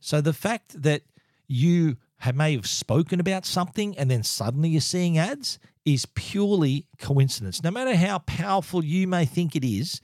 [0.00, 1.02] So the fact that
[1.46, 1.96] you
[2.30, 7.62] may have spoken about something and then suddenly you're seeing ads is purely coincidence.
[7.64, 10.00] No matter how powerful you may think it is,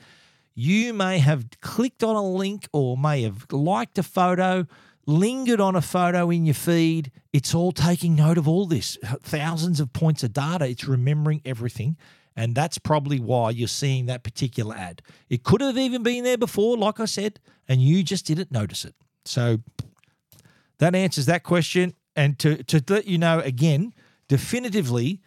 [0.54, 4.66] you may have clicked on a link or may have liked a photo,
[5.06, 7.12] lingered on a photo in your feed.
[7.32, 10.68] It's all taking note of all this thousands of points of data.
[10.68, 11.96] It's remembering everything.
[12.34, 15.02] And that's probably why you're seeing that particular ad.
[15.28, 18.84] It could have even been there before, like I said, and you just didn't notice
[18.84, 18.94] it.
[19.24, 19.58] So
[20.78, 21.94] that answers that question.
[22.18, 23.94] And to, to let you know again,
[24.26, 25.22] definitively,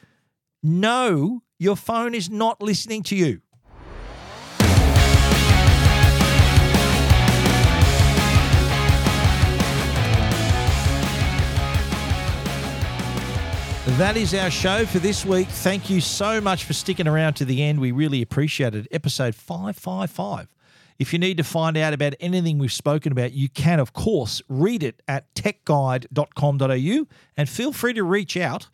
[0.62, 3.40] no, your phone is not listening to you.
[13.98, 15.48] That is our show for this week.
[15.48, 17.80] Thank you so much for sticking around to the end.
[17.80, 18.86] We really appreciate it.
[18.92, 20.50] Episode 555.
[21.02, 24.40] If you need to find out about anything we've spoken about, you can, of course,
[24.48, 28.70] read it at techguide.com.au and feel free to reach out.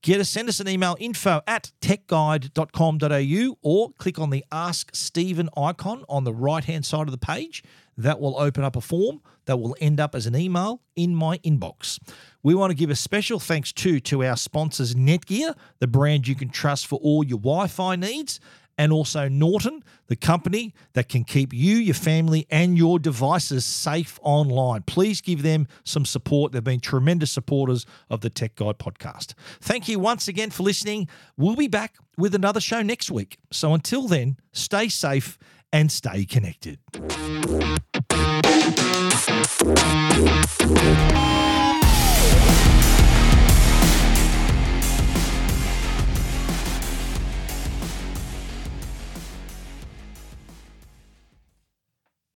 [0.00, 5.48] Get us, send us an email info at techguide.com.au or click on the Ask Stephen
[5.56, 7.64] icon on the right hand side of the page.
[7.96, 11.38] That will open up a form that will end up as an email in my
[11.38, 11.98] inbox.
[12.42, 16.34] We want to give a special thanks too to our sponsors Netgear, the brand you
[16.34, 18.40] can trust for all your Wi Fi needs,
[18.78, 24.18] and also Norton, the company that can keep you, your family, and your devices safe
[24.22, 24.82] online.
[24.82, 26.52] Please give them some support.
[26.52, 29.34] They've been tremendous supporters of the Tech Guide podcast.
[29.60, 31.08] Thank you once again for listening.
[31.36, 33.38] We'll be back with another show next week.
[33.50, 35.38] So until then, stay safe
[35.72, 36.78] and stay connected.